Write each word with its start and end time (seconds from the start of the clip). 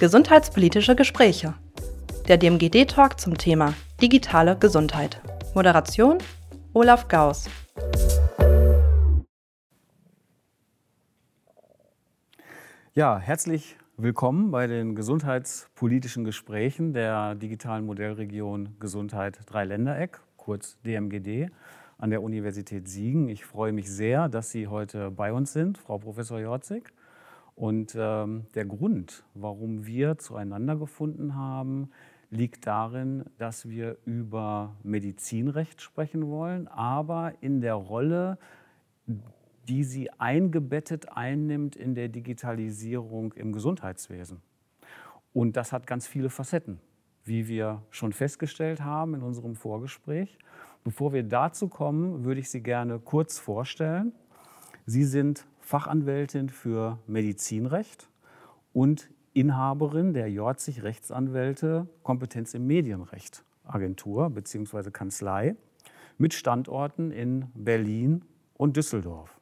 Gesundheitspolitische 0.00 0.94
Gespräche. 0.94 1.54
Der 2.28 2.36
DMGD-Talk 2.36 3.18
zum 3.18 3.36
Thema 3.36 3.74
digitale 4.00 4.56
Gesundheit. 4.56 5.20
Moderation 5.56 6.18
Olaf 6.72 7.08
Gauss. 7.08 7.50
Ja, 12.94 13.18
herzlich 13.18 13.76
willkommen 13.96 14.52
bei 14.52 14.68
den 14.68 14.94
gesundheitspolitischen 14.94 16.22
Gesprächen 16.22 16.92
der 16.92 17.34
digitalen 17.34 17.84
Modellregion 17.84 18.76
Gesundheit 18.78 19.40
Dreiländereck, 19.46 20.20
kurz 20.36 20.78
DMGD, 20.86 21.50
an 21.98 22.10
der 22.10 22.22
Universität 22.22 22.88
Siegen. 22.88 23.28
Ich 23.28 23.44
freue 23.44 23.72
mich 23.72 23.90
sehr, 23.90 24.28
dass 24.28 24.52
Sie 24.52 24.68
heute 24.68 25.10
bei 25.10 25.32
uns 25.32 25.52
sind, 25.52 25.76
Frau 25.76 25.98
Professor 25.98 26.38
Jorzig. 26.38 26.92
Und 27.58 27.96
ähm, 27.98 28.46
der 28.54 28.66
Grund, 28.66 29.24
warum 29.34 29.84
wir 29.84 30.16
zueinander 30.16 30.76
gefunden 30.76 31.34
haben, 31.34 31.90
liegt 32.30 32.68
darin, 32.68 33.24
dass 33.36 33.68
wir 33.68 33.96
über 34.04 34.76
Medizinrecht 34.84 35.82
sprechen 35.82 36.28
wollen, 36.28 36.68
aber 36.68 37.32
in 37.40 37.60
der 37.60 37.74
Rolle, 37.74 38.38
die 39.66 39.82
sie 39.82 40.08
eingebettet 40.20 41.08
einnimmt 41.08 41.74
in 41.74 41.96
der 41.96 42.06
Digitalisierung 42.06 43.32
im 43.32 43.52
Gesundheitswesen. 43.52 44.40
Und 45.32 45.56
das 45.56 45.72
hat 45.72 45.88
ganz 45.88 46.06
viele 46.06 46.30
Facetten, 46.30 46.78
wie 47.24 47.48
wir 47.48 47.82
schon 47.90 48.12
festgestellt 48.12 48.82
haben 48.82 49.16
in 49.16 49.22
unserem 49.22 49.56
Vorgespräch. 49.56 50.38
Bevor 50.84 51.12
wir 51.12 51.24
dazu 51.24 51.66
kommen, 51.66 52.22
würde 52.22 52.38
ich 52.38 52.50
Sie 52.50 52.62
gerne 52.62 53.00
kurz 53.00 53.40
vorstellen. 53.40 54.12
Sie 54.86 55.02
sind 55.02 55.44
Fachanwältin 55.68 56.48
für 56.48 56.98
Medizinrecht 57.06 58.08
und 58.72 59.10
Inhaberin 59.34 60.14
der 60.14 60.30
Jorzig 60.30 60.82
Rechtsanwälte 60.82 61.86
Kompetenz 62.02 62.54
im 62.54 62.66
Medienrecht 62.66 63.44
Agentur 63.64 64.30
bzw. 64.30 64.90
Kanzlei 64.90 65.56
mit 66.16 66.32
Standorten 66.32 67.10
in 67.10 67.48
Berlin 67.54 68.24
und 68.54 68.78
Düsseldorf. 68.78 69.38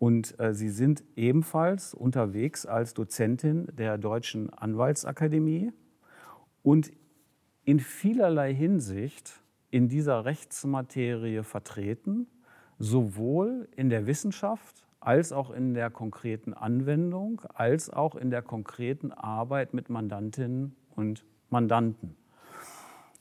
Und 0.00 0.36
äh, 0.40 0.52
Sie 0.52 0.68
sind 0.68 1.04
ebenfalls 1.14 1.94
unterwegs 1.94 2.66
als 2.66 2.92
Dozentin 2.94 3.68
der 3.72 3.98
Deutschen 3.98 4.52
Anwaltsakademie 4.52 5.72
und 6.64 6.90
in 7.64 7.78
vielerlei 7.78 8.52
Hinsicht 8.52 9.44
in 9.70 9.88
dieser 9.88 10.24
Rechtsmaterie 10.24 11.44
vertreten, 11.44 12.26
sowohl 12.80 13.68
in 13.76 13.90
der 13.90 14.08
Wissenschaft 14.08 14.89
als 15.00 15.32
auch 15.32 15.50
in 15.50 15.74
der 15.74 15.90
konkreten 15.90 16.52
Anwendung, 16.52 17.40
als 17.54 17.90
auch 17.90 18.14
in 18.14 18.30
der 18.30 18.42
konkreten 18.42 19.12
Arbeit 19.12 19.74
mit 19.74 19.88
Mandantinnen 19.88 20.76
und 20.94 21.24
Mandanten. 21.48 22.16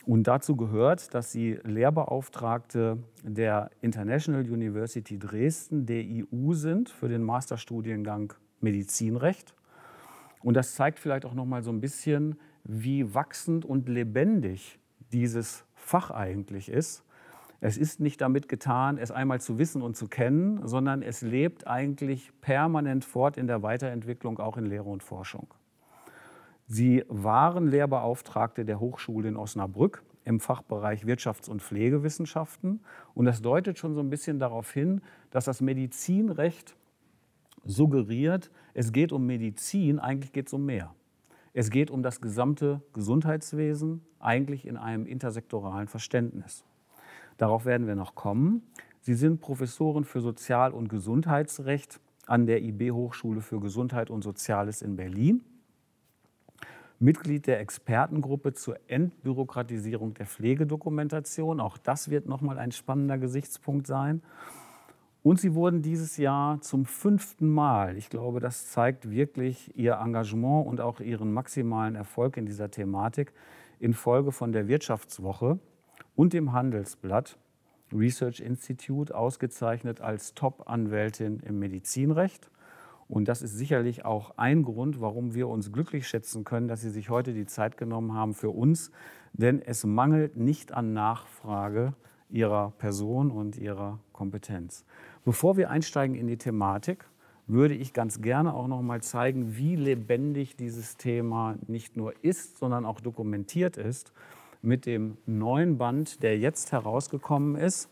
Und 0.05 0.23
dazu 0.23 0.55
gehört, 0.55 1.13
dass 1.13 1.31
sie 1.31 1.59
Lehrbeauftragte 1.63 2.97
der 3.23 3.69
International 3.81 4.41
University 4.41 5.19
Dresden, 5.19 5.85
DIU, 5.85 6.53
sind 6.53 6.89
für 6.89 7.07
den 7.07 7.23
Masterstudiengang 7.23 8.33
Medizinrecht. 8.59 9.55
Und 10.41 10.55
das 10.55 10.75
zeigt 10.75 10.99
vielleicht 10.99 11.25
auch 11.25 11.33
noch 11.33 11.45
mal 11.45 11.63
so 11.63 11.71
ein 11.71 11.79
bisschen, 11.79 12.39
wie 12.63 13.13
wachsend 13.13 13.65
und 13.65 13.87
lebendig 13.87 14.79
dieses 15.11 15.65
Fach 15.75 16.11
eigentlich 16.11 16.69
ist 16.69 17.03
es 17.61 17.77
ist 17.77 17.99
nicht 17.99 18.21
damit 18.21 18.47
getan, 18.47 18.97
es 18.97 19.11
einmal 19.11 19.41
zu 19.41 19.57
wissen 19.57 19.81
und 19.81 19.97
zu 19.97 20.07
kennen, 20.07 20.65
sondern 20.65 21.01
es 21.01 21.21
lebt 21.21 21.67
eigentlich 21.67 22.31
permanent 22.41 23.03
fort 23.03 23.37
in 23.37 23.47
der 23.47 23.61
Weiterentwicklung, 23.63 24.39
auch 24.39 24.55
in 24.57 24.65
Lehre 24.65 24.89
und 24.89 25.03
Forschung. 25.03 25.53
Sie 26.67 27.03
waren 27.07 27.67
Lehrbeauftragte 27.67 28.63
der 28.63 28.79
Hochschule 28.79 29.27
in 29.27 29.35
Osnabrück 29.35 30.03
im 30.23 30.39
Fachbereich 30.39 31.03
Wirtschafts- 31.03 31.49
und 31.49 31.61
Pflegewissenschaften. 31.61 32.81
Und 33.15 33.25
das 33.25 33.41
deutet 33.41 33.79
schon 33.79 33.95
so 33.95 34.01
ein 34.01 34.09
bisschen 34.09 34.39
darauf 34.39 34.71
hin, 34.71 35.01
dass 35.31 35.45
das 35.45 35.61
Medizinrecht 35.61 36.75
suggeriert, 37.65 38.51
es 38.73 38.91
geht 38.91 39.11
um 39.11 39.25
Medizin, 39.25 39.99
eigentlich 39.99 40.31
geht 40.31 40.47
es 40.47 40.53
um 40.53 40.65
mehr. 40.65 40.93
Es 41.53 41.71
geht 41.71 41.89
um 41.91 42.03
das 42.03 42.21
gesamte 42.21 42.81
Gesundheitswesen, 42.93 44.05
eigentlich 44.19 44.67
in 44.67 44.77
einem 44.77 45.07
intersektoralen 45.07 45.87
Verständnis. 45.87 46.63
Darauf 47.39 47.63
werden 47.63 47.87
wir 47.87 47.95
noch 47.95 48.15
kommen. 48.15 48.63
Sie 48.99 49.13
sind 49.13 49.39
Professorin 49.39 50.03
für 50.03 50.19
Sozial- 50.19 50.73
und 50.73 50.89
Gesundheitsrecht 50.89 52.01
an 52.27 52.45
der 52.45 52.61
IB 52.61 52.91
Hochschule 52.91 53.39
für 53.39 53.61
Gesundheit 53.61 54.09
und 54.09 54.23
Soziales 54.23 54.81
in 54.81 54.97
Berlin. 54.97 55.41
Mitglied 56.99 57.47
der 57.47 57.61
Expertengruppe 57.61 58.51
zur 58.51 58.77
Entbürokratisierung 58.87 60.15
der 60.15 60.25
Pflegedokumentation. 60.25 61.61
Auch 61.61 61.77
das 61.77 62.09
wird 62.09 62.27
nochmal 62.27 62.59
ein 62.59 62.73
spannender 62.73 63.17
Gesichtspunkt 63.17 63.87
sein. 63.87 64.21
Und 65.23 65.39
sie 65.39 65.53
wurden 65.53 65.81
dieses 65.81 66.17
Jahr 66.17 66.59
zum 66.59 66.83
fünften 66.83 67.49
Mal, 67.49 67.95
ich 67.95 68.09
glaube, 68.09 68.41
das 68.41 68.69
zeigt 68.69 69.09
wirklich 69.09 69.77
ihr 69.77 69.93
Engagement 69.93 70.67
und 70.67 70.81
auch 70.81 70.99
ihren 70.99 71.31
maximalen 71.31 71.95
Erfolg 71.95 72.35
in 72.35 72.45
dieser 72.45 72.69
Thematik, 72.69 73.31
in 73.79 73.93
Folge 73.93 74.33
von 74.33 74.51
der 74.51 74.67
Wirtschaftswoche 74.67 75.57
und 76.19 76.33
dem 76.33 76.51
Handelsblatt 76.51 77.37
Research 77.93 78.41
Institute 78.41 79.15
ausgezeichnet 79.15 80.01
als 80.01 80.33
Top-Anwältin 80.33 81.39
im 81.39 81.59
Medizinrecht. 81.59 82.51
Und 83.07 83.29
das 83.29 83.41
ist 83.41 83.57
sicherlich 83.57 84.03
auch 84.03 84.33
ein 84.35 84.63
Grund, 84.63 84.99
warum 84.99 85.33
wir 85.33 85.47
uns 85.47 85.71
glücklich 85.71 86.09
schätzen 86.09 86.43
können, 86.43 86.67
dass 86.67 86.81
Sie 86.81 86.89
sich 86.89 87.09
heute 87.09 87.31
die 87.31 87.45
Zeit 87.45 87.77
genommen 87.77 88.15
haben 88.15 88.33
für 88.33 88.49
uns. 88.49 88.91
Denn 89.31 89.61
es 89.61 89.85
mangelt 89.85 90.35
nicht 90.35 90.73
an 90.73 90.91
Nachfrage 90.91 91.93
Ihrer 92.29 92.71
Person 92.71 93.31
und 93.31 93.55
Ihrer 93.55 93.99
Kompetenz. 94.11 94.83
Bevor 95.23 95.55
wir 95.55 95.69
einsteigen 95.69 96.17
in 96.17 96.27
die 96.27 96.37
Thematik, 96.37 97.05
würde 97.47 97.75
ich 97.75 97.93
ganz 97.93 98.21
gerne 98.21 98.53
auch 98.55 98.67
noch 98.67 98.81
mal 98.81 99.01
zeigen, 99.01 99.55
wie 99.55 99.77
lebendig 99.77 100.57
dieses 100.57 100.97
Thema 100.97 101.55
nicht 101.67 101.95
nur 101.95 102.13
ist, 102.25 102.57
sondern 102.57 102.85
auch 102.85 102.99
dokumentiert 102.99 103.77
ist 103.77 104.11
mit 104.61 104.85
dem 104.85 105.17
neuen 105.25 105.77
Band, 105.77 106.23
der 106.23 106.37
jetzt 106.37 106.71
herausgekommen 106.71 107.55
ist, 107.55 107.89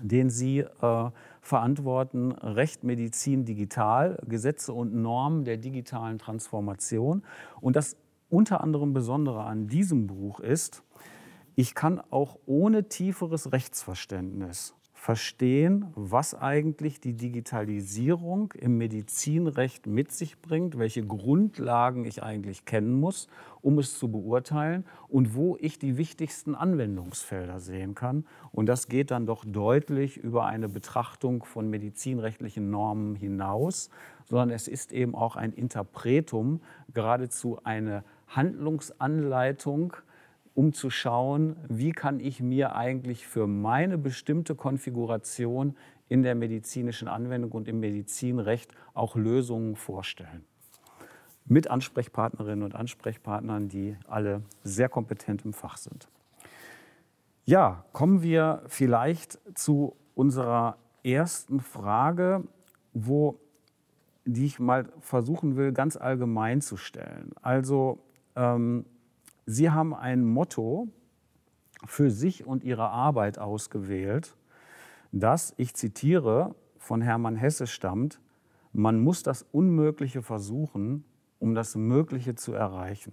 den 0.00 0.30
Sie 0.30 0.60
äh, 0.60 1.10
verantworten, 1.40 2.32
Recht, 2.32 2.84
Medizin, 2.84 3.44
Digital, 3.44 4.18
Gesetze 4.26 4.72
und 4.72 4.94
Normen 4.94 5.44
der 5.44 5.56
digitalen 5.56 6.18
Transformation. 6.18 7.22
Und 7.60 7.76
das 7.76 7.96
unter 8.30 8.62
anderem 8.62 8.92
Besondere 8.92 9.44
an 9.44 9.68
diesem 9.68 10.06
Buch 10.06 10.40
ist, 10.40 10.82
ich 11.54 11.74
kann 11.74 12.00
auch 12.10 12.38
ohne 12.46 12.88
tieferes 12.88 13.52
Rechtsverständnis 13.52 14.74
verstehen, 15.02 15.86
was 15.96 16.32
eigentlich 16.32 17.00
die 17.00 17.14
Digitalisierung 17.14 18.52
im 18.52 18.78
Medizinrecht 18.78 19.88
mit 19.88 20.12
sich 20.12 20.40
bringt, 20.40 20.78
welche 20.78 21.04
Grundlagen 21.04 22.04
ich 22.04 22.22
eigentlich 22.22 22.66
kennen 22.66 23.00
muss, 23.00 23.26
um 23.62 23.80
es 23.80 23.98
zu 23.98 24.12
beurteilen 24.12 24.84
und 25.08 25.34
wo 25.34 25.56
ich 25.58 25.80
die 25.80 25.96
wichtigsten 25.96 26.54
Anwendungsfelder 26.54 27.58
sehen 27.58 27.96
kann. 27.96 28.26
Und 28.52 28.66
das 28.66 28.86
geht 28.86 29.10
dann 29.10 29.26
doch 29.26 29.44
deutlich 29.44 30.18
über 30.18 30.46
eine 30.46 30.68
Betrachtung 30.68 31.42
von 31.42 31.68
medizinrechtlichen 31.68 32.70
Normen 32.70 33.16
hinaus, 33.16 33.90
sondern 34.26 34.50
es 34.50 34.68
ist 34.68 34.92
eben 34.92 35.16
auch 35.16 35.34
ein 35.34 35.52
Interpretum, 35.52 36.60
geradezu 36.94 37.58
eine 37.64 38.04
Handlungsanleitung, 38.28 39.96
um 40.54 40.72
zu 40.72 40.90
schauen, 40.90 41.56
wie 41.68 41.92
kann 41.92 42.20
ich 42.20 42.40
mir 42.40 42.76
eigentlich 42.76 43.26
für 43.26 43.46
meine 43.46 43.98
bestimmte 43.98 44.54
Konfiguration 44.54 45.76
in 46.08 46.22
der 46.22 46.34
medizinischen 46.34 47.08
Anwendung 47.08 47.52
und 47.52 47.68
im 47.68 47.80
Medizinrecht 47.80 48.74
auch 48.92 49.16
Lösungen 49.16 49.76
vorstellen. 49.76 50.44
Mit 51.46 51.70
Ansprechpartnerinnen 51.70 52.62
und 52.62 52.74
Ansprechpartnern, 52.74 53.68
die 53.68 53.96
alle 54.06 54.42
sehr 54.62 54.88
kompetent 54.88 55.44
im 55.44 55.52
Fach 55.52 55.76
sind. 55.76 56.08
Ja, 57.44 57.84
kommen 57.92 58.22
wir 58.22 58.62
vielleicht 58.66 59.40
zu 59.54 59.96
unserer 60.14 60.76
ersten 61.02 61.60
Frage, 61.60 62.44
wo 62.92 63.40
die 64.24 64.46
ich 64.46 64.60
mal 64.60 64.88
versuchen 65.00 65.56
will, 65.56 65.72
ganz 65.72 65.96
allgemein 65.96 66.60
zu 66.60 66.76
stellen. 66.76 67.32
Also 67.42 67.98
ähm, 68.36 68.84
Sie 69.46 69.70
haben 69.70 69.94
ein 69.94 70.24
Motto 70.24 70.88
für 71.84 72.10
sich 72.10 72.46
und 72.46 72.64
Ihre 72.64 72.88
Arbeit 72.88 73.38
ausgewählt, 73.38 74.36
das, 75.10 75.52
ich 75.56 75.74
zitiere, 75.74 76.54
von 76.78 77.02
Hermann 77.02 77.36
Hesse 77.36 77.66
stammt, 77.66 78.20
man 78.72 79.00
muss 79.00 79.22
das 79.22 79.42
Unmögliche 79.52 80.22
versuchen, 80.22 81.04
um 81.38 81.54
das 81.54 81.76
Mögliche 81.76 82.34
zu 82.34 82.54
erreichen. 82.54 83.12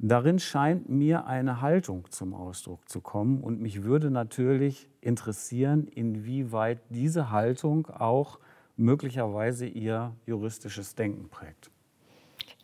Darin 0.00 0.38
scheint 0.38 0.88
mir 0.88 1.26
eine 1.26 1.60
Haltung 1.60 2.06
zum 2.10 2.34
Ausdruck 2.34 2.88
zu 2.88 3.00
kommen 3.00 3.40
und 3.40 3.60
mich 3.60 3.82
würde 3.82 4.10
natürlich 4.10 4.88
interessieren, 5.00 5.88
inwieweit 5.88 6.80
diese 6.90 7.30
Haltung 7.30 7.86
auch 7.86 8.38
möglicherweise 8.76 9.66
Ihr 9.66 10.14
juristisches 10.26 10.94
Denken 10.94 11.28
prägt. 11.28 11.70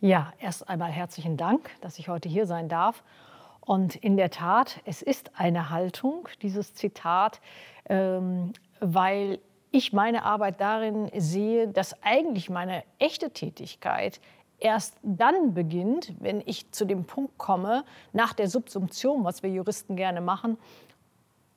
Ja, 0.05 0.33
erst 0.37 0.69
einmal 0.69 0.91
herzlichen 0.91 1.35
Dank, 1.35 1.71
dass 1.81 1.97
ich 1.97 2.09
heute 2.09 2.29
hier 2.29 2.45
sein 2.45 2.69
darf. 2.69 3.03
Und 3.59 3.95
in 3.95 4.17
der 4.17 4.29
Tat, 4.29 4.79
es 4.85 5.01
ist 5.01 5.31
eine 5.33 5.71
Haltung, 5.71 6.29
dieses 6.43 6.75
Zitat, 6.75 7.41
ähm, 7.89 8.53
weil 8.79 9.39
ich 9.71 9.93
meine 9.93 10.23
Arbeit 10.23 10.61
darin 10.61 11.09
sehe, 11.17 11.67
dass 11.69 12.03
eigentlich 12.03 12.51
meine 12.51 12.83
echte 12.99 13.31
Tätigkeit 13.31 14.21
erst 14.59 14.95
dann 15.01 15.55
beginnt, 15.55 16.13
wenn 16.19 16.43
ich 16.45 16.69
zu 16.69 16.85
dem 16.85 17.05
Punkt 17.05 17.39
komme, 17.39 17.83
nach 18.13 18.33
der 18.33 18.47
Subsumption, 18.47 19.23
was 19.23 19.41
wir 19.41 19.49
Juristen 19.49 19.95
gerne 19.95 20.21
machen, 20.21 20.59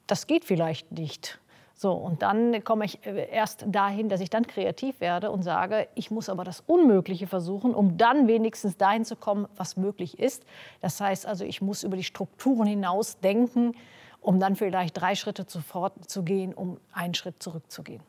das 0.07 0.27
geht 0.27 0.47
vielleicht 0.47 0.91
nicht. 0.91 1.39
So, 1.81 1.93
und 1.93 2.23
dann 2.23 2.65
komme 2.65 2.87
ich 2.87 3.07
äh, 3.07 3.31
erst 3.31 3.65
dahin, 3.69 4.09
dass 4.09 4.21
ich 4.21 4.31
dann 4.31 4.49
kreativ 4.49 5.01
werde 5.01 5.31
und 5.31 5.45
sage, 5.45 5.87
ich 5.95 6.11
muss 6.11 6.29
aber 6.29 6.43
das 6.43 6.61
Unmögliche 6.67 7.29
versuchen, 7.29 7.73
um 7.73 7.97
dann 7.97 8.27
wenigstens 8.27 8.77
dahin 8.77 9.05
zu 9.05 9.15
kommen, 9.15 9.47
was 9.55 9.77
möglich 9.77 10.19
ist. 10.19 10.45
Das 10.81 11.01
heißt 11.01 11.25
also, 11.25 11.45
ich 11.45 11.63
muss 11.63 11.85
über 11.85 11.97
die 11.97 12.03
Strukturen 12.03 12.67
hinaus 12.67 13.21
denken, 13.21 13.77
um 14.21 14.41
dann 14.41 14.57
vielleicht 14.57 15.01
drei 15.01 15.15
Schritte 15.15 15.47
zuvor 15.47 15.93
zu 16.09 16.25
gehen, 16.25 16.53
um 16.53 16.81
einen 16.93 17.15
Schritt 17.15 17.41
zurückzugehen. 17.41 18.03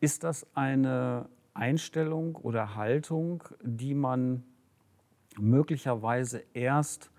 Ist 0.00 0.24
das 0.24 0.46
eine 0.54 1.28
Einstellung 1.52 2.36
oder 2.36 2.74
Haltung, 2.74 3.44
die 3.62 3.92
man 3.92 4.44
möglicherweise 5.36 6.42
erst 6.54 7.10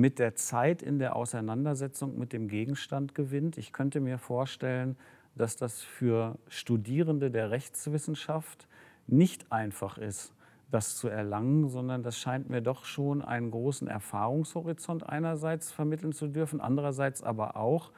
mit 0.00 0.18
der 0.18 0.34
Zeit 0.34 0.82
in 0.82 0.98
der 0.98 1.16
Auseinandersetzung 1.16 2.18
mit 2.18 2.32
dem 2.32 2.48
Gegenstand 2.48 3.14
gewinnt. 3.14 3.56
Ich 3.56 3.72
könnte 3.72 4.00
mir 4.00 4.18
vorstellen, 4.18 4.96
dass 5.34 5.56
das 5.56 5.82
für 5.82 6.38
Studierende 6.48 7.30
der 7.30 7.50
Rechtswissenschaft 7.50 8.68
nicht 9.06 9.50
einfach 9.50 9.98
ist, 9.98 10.34
das 10.70 10.96
zu 10.96 11.08
erlangen, 11.08 11.68
sondern 11.68 12.02
das 12.02 12.18
scheint 12.18 12.50
mir 12.50 12.60
doch 12.60 12.84
schon 12.84 13.22
einen 13.22 13.50
großen 13.50 13.88
Erfahrungshorizont 13.88 15.08
einerseits 15.08 15.72
vermitteln 15.72 16.12
zu 16.12 16.28
dürfen, 16.28 16.60
andererseits 16.60 17.22
aber 17.22 17.56
auch 17.56 17.90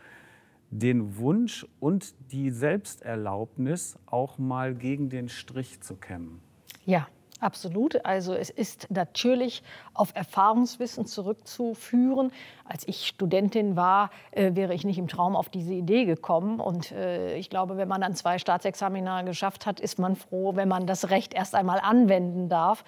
den 0.71 1.17
Wunsch 1.17 1.67
und 1.81 2.15
die 2.31 2.51
Selbsterlaubnis, 2.51 3.99
auch 4.07 4.39
mal 4.39 4.75
gegen 4.75 5.09
den 5.09 5.29
Strich 5.29 5.81
zu 5.81 5.97
kämmen. 5.97 6.41
Ja, 6.85 7.09
Absolut. 7.41 8.05
Also 8.05 8.35
es 8.35 8.51
ist 8.51 8.91
natürlich 8.91 9.63
auf 9.95 10.15
Erfahrungswissen 10.15 11.07
zurückzuführen. 11.07 12.33
Als 12.65 12.87
ich 12.89 13.07
Studentin 13.07 13.77
war, 13.77 14.11
äh, 14.33 14.57
wäre 14.57 14.75
ich 14.75 14.85
nicht 14.85 14.99
im 14.99 15.07
Traum 15.07 15.37
auf 15.37 15.49
diese 15.49 15.73
Idee 15.73 16.05
gekommen. 16.05 16.59
Und 16.59 16.91
äh, 16.91 17.37
ich 17.37 17.49
glaube, 17.49 17.77
wenn 17.77 17.87
man 17.87 18.01
dann 18.01 18.15
zwei 18.15 18.39
Staatsexamina 18.39 19.23
geschafft 19.23 19.67
hat, 19.67 19.79
ist 19.79 20.01
man 20.01 20.17
froh, 20.17 20.57
wenn 20.57 20.69
man 20.69 20.87
das 20.87 21.11
Recht 21.11 21.33
erst 21.33 21.55
einmal 21.55 21.79
anwenden 21.79 22.49
darf. 22.49 22.85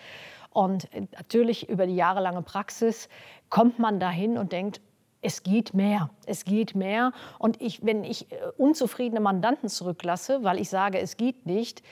Und 0.51 0.93
äh, 0.93 1.07
natürlich 1.17 1.69
über 1.69 1.87
die 1.87 1.95
jahrelange 1.95 2.43
Praxis 2.43 3.09
kommt 3.51 3.79
man 3.79 4.01
dahin 4.01 4.37
und 4.37 4.51
denkt, 4.51 4.81
es 5.23 5.43
geht 5.43 5.75
mehr, 5.75 6.11
es 6.27 6.45
geht 6.45 6.75
mehr. 6.75 7.13
Und 7.39 7.61
ich, 7.61 7.85
wenn 7.85 8.05
ich 8.05 8.33
äh, 8.33 8.37
unzufriedene 8.57 9.21
Mandanten 9.21 9.69
zurücklasse, 9.69 10.43
weil 10.43 10.59
ich 10.59 10.71
sage, 10.71 10.99
es 10.99 11.17
geht 11.17 11.47
nicht, 11.47 11.83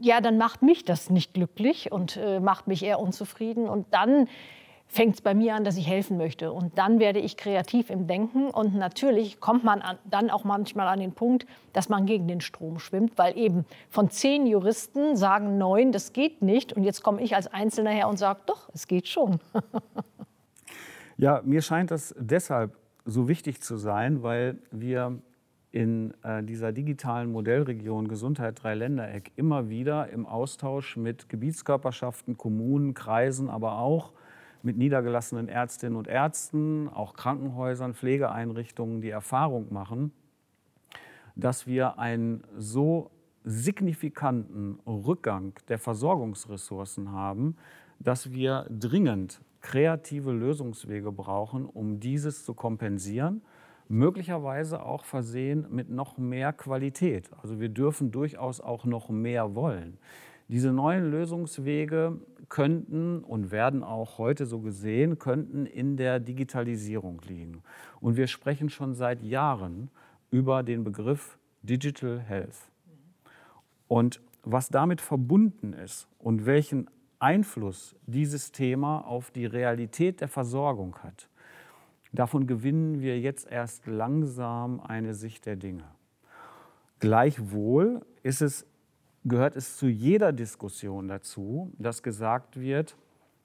ja, 0.00 0.20
dann 0.20 0.38
macht 0.38 0.62
mich 0.62 0.84
das 0.84 1.10
nicht 1.10 1.34
glücklich 1.34 1.92
und 1.92 2.16
äh, 2.16 2.40
macht 2.40 2.66
mich 2.66 2.82
eher 2.82 3.00
unzufrieden. 3.00 3.68
Und 3.68 3.86
dann 3.92 4.28
fängt 4.88 5.16
es 5.16 5.20
bei 5.20 5.34
mir 5.34 5.54
an, 5.54 5.64
dass 5.64 5.76
ich 5.76 5.86
helfen 5.86 6.16
möchte. 6.16 6.52
Und 6.52 6.78
dann 6.78 7.00
werde 7.00 7.18
ich 7.18 7.36
kreativ 7.36 7.90
im 7.90 8.06
Denken. 8.06 8.50
Und 8.50 8.74
natürlich 8.74 9.40
kommt 9.40 9.64
man 9.64 9.82
an, 9.82 9.98
dann 10.04 10.30
auch 10.30 10.44
manchmal 10.44 10.88
an 10.88 11.00
den 11.00 11.12
Punkt, 11.12 11.46
dass 11.72 11.88
man 11.88 12.06
gegen 12.06 12.28
den 12.28 12.40
Strom 12.40 12.78
schwimmt, 12.78 13.18
weil 13.18 13.36
eben 13.36 13.64
von 13.88 14.10
zehn 14.10 14.46
Juristen 14.46 15.16
sagen 15.16 15.58
neun, 15.58 15.92
das 15.92 16.12
geht 16.12 16.42
nicht. 16.42 16.72
Und 16.72 16.84
jetzt 16.84 17.02
komme 17.02 17.22
ich 17.22 17.34
als 17.34 17.46
Einzelner 17.46 17.90
her 17.90 18.08
und 18.08 18.18
sage, 18.18 18.40
doch, 18.46 18.68
es 18.72 18.86
geht 18.86 19.08
schon. 19.08 19.40
ja, 21.16 21.40
mir 21.44 21.62
scheint 21.62 21.90
das 21.90 22.14
deshalb 22.18 22.76
so 23.04 23.28
wichtig 23.28 23.62
zu 23.62 23.76
sein, 23.76 24.22
weil 24.22 24.58
wir 24.70 25.18
in 25.76 26.14
äh, 26.22 26.42
dieser 26.42 26.72
digitalen 26.72 27.30
Modellregion 27.30 28.08
Gesundheit 28.08 28.62
Dreiländereck 28.62 29.32
immer 29.36 29.68
wieder 29.68 30.08
im 30.08 30.24
Austausch 30.24 30.96
mit 30.96 31.28
Gebietskörperschaften, 31.28 32.38
Kommunen, 32.38 32.94
Kreisen, 32.94 33.50
aber 33.50 33.76
auch 33.76 34.14
mit 34.62 34.78
niedergelassenen 34.78 35.48
Ärztinnen 35.48 35.96
und 35.96 36.08
Ärzten, 36.08 36.88
auch 36.88 37.12
Krankenhäusern, 37.12 37.92
Pflegeeinrichtungen 37.92 39.02
die 39.02 39.10
Erfahrung 39.10 39.70
machen, 39.70 40.12
dass 41.34 41.66
wir 41.66 41.98
einen 41.98 42.42
so 42.56 43.10
signifikanten 43.44 44.78
Rückgang 44.86 45.52
der 45.68 45.78
Versorgungsressourcen 45.78 47.12
haben, 47.12 47.54
dass 47.98 48.32
wir 48.32 48.66
dringend 48.70 49.42
kreative 49.60 50.32
Lösungswege 50.32 51.12
brauchen, 51.12 51.66
um 51.66 52.00
dieses 52.00 52.46
zu 52.46 52.54
kompensieren 52.54 53.42
möglicherweise 53.88 54.82
auch 54.82 55.04
versehen 55.04 55.66
mit 55.70 55.90
noch 55.90 56.18
mehr 56.18 56.52
Qualität. 56.52 57.30
Also 57.42 57.60
wir 57.60 57.68
dürfen 57.68 58.10
durchaus 58.10 58.60
auch 58.60 58.84
noch 58.84 59.08
mehr 59.08 59.54
wollen. 59.54 59.98
Diese 60.48 60.72
neuen 60.72 61.10
Lösungswege 61.10 62.20
könnten 62.48 63.24
und 63.24 63.50
werden 63.50 63.82
auch 63.82 64.18
heute 64.18 64.46
so 64.46 64.60
gesehen, 64.60 65.18
könnten 65.18 65.66
in 65.66 65.96
der 65.96 66.20
Digitalisierung 66.20 67.20
liegen. 67.26 67.62
Und 68.00 68.16
wir 68.16 68.28
sprechen 68.28 68.70
schon 68.70 68.94
seit 68.94 69.22
Jahren 69.22 69.90
über 70.30 70.62
den 70.62 70.84
Begriff 70.84 71.38
Digital 71.62 72.20
Health. 72.20 72.70
Und 73.88 74.20
was 74.44 74.68
damit 74.68 75.00
verbunden 75.00 75.72
ist 75.72 76.06
und 76.18 76.46
welchen 76.46 76.88
Einfluss 77.18 77.96
dieses 78.06 78.52
Thema 78.52 79.00
auf 79.00 79.30
die 79.30 79.46
Realität 79.46 80.20
der 80.20 80.28
Versorgung 80.28 80.96
hat, 81.02 81.28
Davon 82.16 82.46
gewinnen 82.46 83.02
wir 83.02 83.20
jetzt 83.20 83.46
erst 83.46 83.86
langsam 83.86 84.80
eine 84.80 85.14
Sicht 85.14 85.44
der 85.44 85.56
Dinge. 85.56 85.84
Gleichwohl 86.98 88.06
es, 88.22 88.64
gehört 89.24 89.54
es 89.54 89.76
zu 89.76 89.86
jeder 89.86 90.32
Diskussion 90.32 91.08
dazu, 91.08 91.74
dass 91.78 92.02
gesagt 92.02 92.58
wird, 92.58 92.96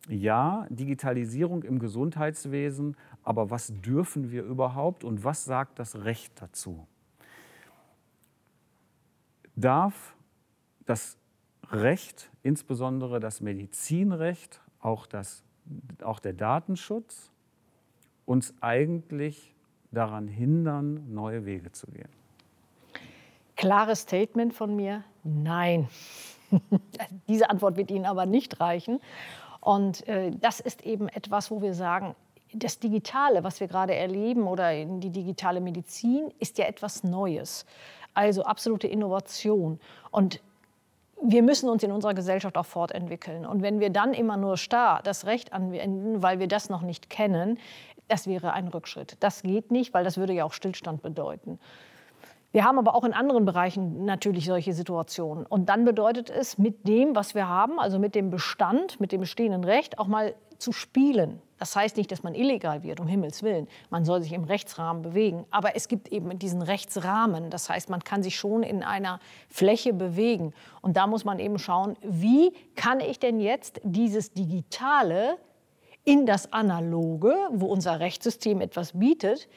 ja, 0.08 0.68
Digitalisierung 0.70 1.64
im 1.64 1.80
Gesundheitswesen, 1.80 2.96
aber 3.24 3.50
was 3.50 3.74
dürfen 3.82 4.32
wir 4.32 4.44
überhaupt 4.44 5.04
und 5.04 5.26
was 5.26 5.44
sagt 5.44 5.78
das 5.78 6.06
Recht 6.06 6.42
dazu? 6.42 6.88
Darf 9.58 10.16
das 10.86 11.18
Recht, 11.70 12.32
insbesondere 12.42 13.20
das 13.20 13.42
Medizinrecht, 13.42 14.62
auch, 14.80 15.08
das, 15.08 15.44
auch 16.04 16.22
der 16.22 16.34
Datenschutz, 16.34 17.32
uns 18.32 18.54
eigentlich 18.62 19.54
daran 19.92 20.30
hindern, 20.30 21.14
neue 21.14 21.46
Wege 21.46 21.74
zu 21.74 21.88
gehen? 21.88 22.08
Klares 23.58 24.02
Statement 24.02 24.54
von 24.54 24.74
mir, 24.74 25.04
nein. 25.26 25.90
Diese 27.28 27.50
Antwort 27.50 27.76
wird 27.76 27.92
Ihnen 27.92 28.06
aber 28.06 28.26
nicht 28.26 28.62
reichen. 28.62 29.02
Und 29.60 30.08
äh, 30.08 30.32
das 30.32 30.62
ist 30.62 30.84
eben 30.84 31.10
etwas, 31.10 31.52
wo 31.52 31.62
wir 31.62 31.74
sagen, 31.74 32.16
das 32.54 32.80
Digitale, 32.80 33.44
was 33.44 33.60
wir 33.60 33.68
gerade 33.68 33.96
erleben 33.96 34.48
oder 34.48 34.74
die 34.86 35.10
digitale 35.10 35.60
Medizin, 35.60 36.32
ist 36.40 36.58
ja 36.58 36.66
etwas 36.66 37.04
Neues. 37.04 37.66
Also 38.14 38.44
absolute 38.44 38.88
Innovation. 38.88 39.78
Und 40.10 40.42
wir 41.22 41.44
müssen 41.44 41.70
uns 41.70 41.84
in 41.84 41.92
unserer 41.92 42.14
Gesellschaft 42.14 42.58
auch 42.58 42.66
fortentwickeln. 42.66 43.46
Und 43.46 43.62
wenn 43.62 43.80
wir 43.80 43.92
dann 43.92 44.14
immer 44.14 44.38
nur 44.38 44.58
starr 44.58 45.02
das 45.04 45.26
Recht 45.26 45.54
anwenden, 45.54 46.24
weil 46.24 46.40
wir 46.40 46.48
das 46.48 46.70
noch 46.70 46.82
nicht 46.82 47.10
kennen, 47.10 47.60
das 48.08 48.28
wäre 48.28 48.54
ein 48.54 48.68
Rückschritt. 48.68 49.18
Das 49.20 49.44
geht 49.44 49.72
nicht, 49.72 49.94
weil 49.94 50.04
das 50.04 50.18
würde 50.18 50.34
ja 50.34 50.46
auch 50.46 50.54
Stillstand 50.54 51.02
bedeuten. 51.02 51.60
Wir 52.54 52.66
haben 52.66 52.78
aber 52.78 52.96
auch 52.96 53.06
in 53.06 53.14
anderen 53.14 53.46
Bereichen 53.46 54.04
natürlich 54.04 54.46
solche 54.46 54.74
Situationen. 54.74 55.46
Und 55.46 55.70
dann 55.70 55.86
bedeutet 55.86 56.30
es, 56.30 56.58
mit 56.58 56.86
dem, 56.86 57.16
was 57.16 57.34
wir 57.34 57.48
haben, 57.48 57.80
also 57.80 57.98
mit 57.98 58.14
dem 58.14 58.30
Bestand, 58.30 59.00
mit 59.00 59.14
dem 59.14 59.22
bestehenden 59.22 59.64
Recht, 59.64 60.00
auch 60.00 60.08
mal 60.08 60.36
zu 60.58 60.74
spielen. 60.74 61.42
Das 61.58 61.76
heißt 61.76 61.96
nicht, 61.96 62.12
dass 62.12 62.24
man 62.24 62.36
illegal 62.36 62.84
wird, 62.84 63.00
um 63.00 63.08
Himmels 63.08 63.42
Willen. 63.42 63.68
Man 63.90 64.04
soll 64.04 64.22
sich 64.22 64.34
im 64.34 64.44
Rechtsrahmen 64.44 65.02
bewegen. 65.02 65.46
Aber 65.50 65.76
es 65.76 65.88
gibt 65.88 66.10
eben 66.10 66.38
diesen 66.40 66.62
Rechtsrahmen. 66.62 67.50
Das 67.50 67.70
heißt, 67.70 67.90
man 67.90 68.04
kann 68.04 68.22
sich 68.22 68.36
schon 68.36 68.64
in 68.64 68.84
einer 68.84 69.20
Fläche 69.48 69.94
bewegen. 69.94 70.54
Und 70.82 70.98
da 70.98 71.08
muss 71.08 71.24
man 71.24 71.40
eben 71.40 71.58
schauen, 71.58 71.96
wie 72.02 72.52
kann 72.76 73.00
ich 73.00 73.20
denn 73.20 73.40
jetzt 73.40 73.80
dieses 73.84 74.34
Digitale 74.34 75.38
in 76.04 76.26
das 76.26 76.52
Analoge, 76.52 77.36
wo 77.52 77.68
unser 77.68 78.00
Rechtssystem 78.00 78.62
etwas 78.62 78.98
bietet, 78.98 79.48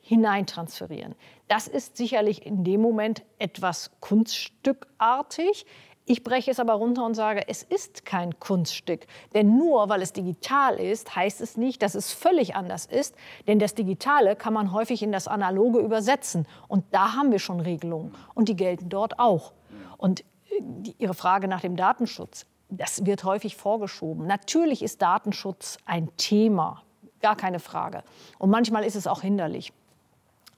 hineintransferieren. 0.00 1.14
Das 1.48 1.66
ist 1.66 1.96
sicherlich 1.96 2.44
in 2.44 2.62
dem 2.62 2.82
Moment 2.82 3.22
etwas 3.38 3.90
kunststückartig. 4.00 5.64
Ich 6.06 6.22
breche 6.22 6.50
es 6.50 6.60
aber 6.60 6.74
runter 6.74 7.06
und 7.06 7.14
sage, 7.14 7.48
es 7.48 7.62
ist 7.62 8.04
kein 8.04 8.38
Kunststück. 8.38 9.06
Denn 9.32 9.56
nur 9.56 9.88
weil 9.88 10.02
es 10.02 10.12
digital 10.12 10.74
ist, 10.74 11.16
heißt 11.16 11.40
es 11.40 11.56
nicht, 11.56 11.80
dass 11.80 11.94
es 11.94 12.12
völlig 12.12 12.54
anders 12.54 12.84
ist. 12.84 13.16
Denn 13.46 13.58
das 13.58 13.74
Digitale 13.74 14.36
kann 14.36 14.52
man 14.52 14.72
häufig 14.72 15.02
in 15.02 15.12
das 15.12 15.26
Analoge 15.26 15.78
übersetzen. 15.78 16.46
Und 16.68 16.84
da 16.90 17.14
haben 17.14 17.32
wir 17.32 17.38
schon 17.38 17.60
Regelungen. 17.60 18.14
Und 18.34 18.50
die 18.50 18.56
gelten 18.56 18.90
dort 18.90 19.18
auch. 19.18 19.54
Und 19.96 20.22
die, 20.60 20.94
Ihre 20.98 21.14
Frage 21.14 21.48
nach 21.48 21.62
dem 21.62 21.76
Datenschutz. 21.76 22.44
Das 22.68 23.06
wird 23.06 23.24
häufig 23.24 23.56
vorgeschoben. 23.56 24.26
Natürlich 24.26 24.82
ist 24.82 25.02
Datenschutz 25.02 25.78
ein 25.84 26.08
Thema, 26.16 26.82
gar 27.20 27.36
keine 27.36 27.58
Frage. 27.58 28.02
Und 28.38 28.50
manchmal 28.50 28.84
ist 28.84 28.96
es 28.96 29.06
auch 29.06 29.22
hinderlich. 29.22 29.72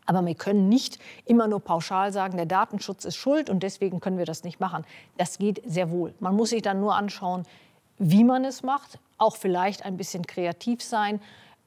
Aber 0.07 0.25
wir 0.25 0.37
können 0.37 0.69
nicht 0.69 0.99
immer 1.25 1.49
nur 1.49 1.61
pauschal 1.61 2.13
sagen, 2.13 2.37
der 2.37 2.47
Datenschutz 2.47 3.05
ist 3.05 3.17
schuld 3.17 3.51
und 3.51 3.63
deswegen 3.63 4.01
können 4.01 4.19
wir 4.19 4.25
das 4.25 4.45
nicht 4.45 4.61
machen. 4.61 4.85
Das 5.17 5.39
geht 5.39 5.61
sehr 5.67 5.91
wohl. 5.91 6.15
Man 6.21 6.37
muss 6.37 6.51
sich 6.51 6.63
dann 6.63 6.81
nur 6.81 6.95
anschauen, 6.95 7.43
wie 7.99 8.25
man 8.25 8.45
es 8.45 8.63
macht, 8.63 8.99
auch 9.19 9.37
vielleicht 9.37 9.85
ein 9.85 9.97
bisschen 9.97 10.27
kreativ 10.27 10.83
sein. 10.83 11.21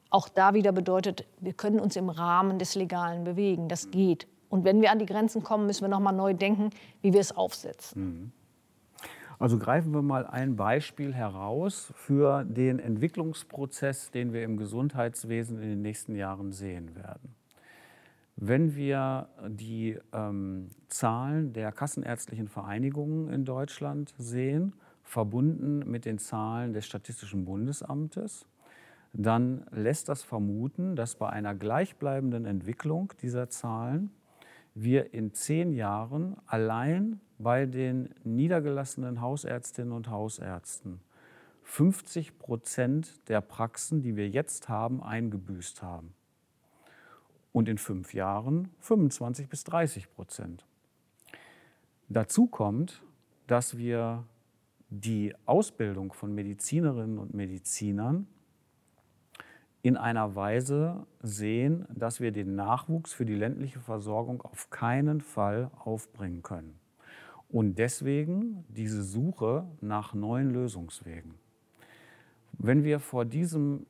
Auch 0.10 0.29
da 0.29 0.53
wieder 0.53 0.72
bedeutet, 0.72 1.25
wir 1.39 1.53
können 1.53 1.79
uns 1.79 1.96
im 1.96 2.10
Rahmen 2.10 2.60
des 2.60 2.75
Legalen 2.75 3.25
bewegen. 3.25 3.67
Das 3.67 3.91
geht. 3.91 4.25
Und 4.50 4.63
wenn 4.63 4.81
wir 4.81 4.91
an 4.91 5.00
die 5.00 5.05
Grenzen 5.05 5.43
kommen, 5.43 5.65
müssen 5.65 5.81
wir 5.81 5.89
noch 5.89 6.00
mal 6.00 6.12
neu 6.12 6.34
denken, 6.34 6.72
wie 7.01 7.13
wir 7.13 7.19
es 7.19 7.36
aufsetzen. 7.36 8.01
Mhm. 8.01 8.31
Also 9.39 9.58
greifen 9.58 9.93
wir 9.93 10.01
mal 10.01 10.27
ein 10.27 10.58
Beispiel 10.58 11.13
heraus 11.13 11.93
für 11.96 12.43
den 12.43 12.77
Entwicklungsprozess, 12.77 14.12
den 14.12 14.34
wir 14.34 14.43
im 14.43 14.58
Gesundheitswesen 14.58 15.62
in 15.62 15.69
den 15.69 15.81
nächsten 15.81 16.13
Jahren 16.15 16.51
sehen 16.51 16.93
werden. 16.93 17.34
Wenn 18.36 18.75
wir 18.75 19.29
die 19.48 19.98
ähm, 20.12 20.67
Zahlen 20.89 21.53
der 21.53 21.72
kassenärztlichen 21.72 22.50
Vereinigungen 22.50 23.29
in 23.29 23.46
Deutschland 23.46 24.13
sehen, 24.17 24.74
verbunden 25.03 25.89
mit 25.89 26.03
den 26.03 26.19
Zahlen 26.19 26.74
des 26.74 26.86
Statistischen 26.86 27.46
Bundesamtes, 27.46 28.46
dann 29.13 29.65
lässt 29.72 30.10
das 30.10 30.22
vermuten, 30.22 30.98
dass 30.98 31.15
bei 31.15 31.29
einer 31.29 31.55
gleichbleibenden 31.55 32.46
Entwicklung 32.46 33.13
dieser 33.22 33.50
Zahlen 33.50 34.12
wir 34.75 35.13
in 35.13 35.34
zehn 35.34 35.72
Jahren 35.72 36.36
allein 36.46 37.22
bei 37.39 37.65
den 37.65 38.13
niedergelassenen 38.24 39.22
Hausärztinnen 39.22 39.93
und 39.93 40.10
Hausärzten 40.10 41.00
50 41.63 42.38
Prozent 42.38 43.27
der 43.29 43.41
Praxen, 43.41 44.01
die 44.01 44.15
wir 44.15 44.27
jetzt 44.27 44.69
haben, 44.69 45.01
eingebüßt 45.01 45.81
haben. 45.81 46.13
Und 47.51 47.69
in 47.69 47.77
fünf 47.77 48.13
Jahren 48.13 48.69
25 48.79 49.50
bis 49.50 49.63
30 49.63 50.12
Prozent. 50.12 50.65
Dazu 52.10 52.48
kommt, 52.48 53.01
dass 53.48 53.77
wir 53.77 54.25
die 54.89 55.34
Ausbildung 55.46 56.13
von 56.13 56.34
Medizinerinnen 56.34 57.19
und 57.19 57.34
Medizinern 57.34 58.27
in 59.81 59.96
einer 59.96 60.36
Weise 60.36 61.05
sehen, 61.22 61.86
dass 61.93 62.19
wir 62.19 62.31
den 62.31 62.55
Nachwuchs 62.55 63.13
für 63.13 63.25
die 63.25 63.36
ländliche 63.36 63.79
Versorgung 63.79 64.41
auf 64.41 64.69
keinen 64.72 65.22
Fall 65.22 65.72
aufbringen 65.77 66.41
können. 66.41 66.79
Und 67.50 67.79
deswegen 67.79 68.63
diese 68.70 69.03
Suche 69.03 69.65
nach 69.82 70.13
neuen 70.13 70.51
Lösungswegen. 70.51 71.34
Wenn 72.53 72.84
wir 72.84 73.00
vor 73.00 73.25
diesem, 73.25 73.86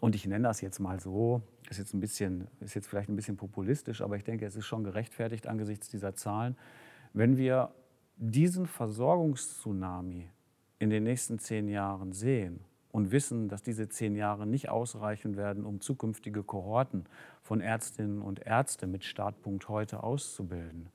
und 0.00 0.14
ich 0.14 0.26
nenne 0.26 0.48
das 0.48 0.60
jetzt 0.60 0.80
mal 0.80 0.98
so, 0.98 1.42
ist 1.70 1.78
jetzt, 1.78 1.94
ein 1.94 2.00
bisschen, 2.00 2.48
ist 2.60 2.74
jetzt 2.74 2.88
vielleicht 2.88 3.08
ein 3.08 3.16
bisschen 3.16 3.36
populistisch, 3.36 4.02
aber 4.02 4.16
ich 4.16 4.24
denke, 4.24 4.44
es 4.44 4.56
ist 4.56 4.66
schon 4.66 4.84
gerechtfertigt 4.84 5.46
angesichts 5.46 5.88
dieser 5.88 6.14
Zahlen, 6.14 6.56
wenn 7.12 7.36
wir 7.36 7.70
diesen 8.16 8.66
Versorgungstsunami 8.66 10.28
in 10.78 10.90
den 10.90 11.04
nächsten 11.04 11.38
zehn 11.38 11.68
Jahren 11.68 12.12
sehen 12.12 12.60
und 12.90 13.10
wissen, 13.10 13.48
dass 13.48 13.62
diese 13.62 13.88
zehn 13.88 14.16
Jahre 14.16 14.46
nicht 14.46 14.68
ausreichen 14.68 15.36
werden, 15.36 15.64
um 15.64 15.80
zukünftige 15.80 16.42
Kohorten 16.42 17.06
von 17.42 17.60
Ärztinnen 17.60 18.22
und 18.22 18.40
Ärzten 18.46 18.90
mit 18.90 19.04
Startpunkt 19.04 19.68
heute 19.68 20.02
auszubilden, 20.02 20.88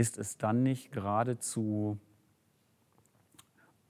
ist 0.00 0.16
es 0.16 0.38
dann 0.38 0.62
nicht 0.62 0.92
geradezu 0.92 1.98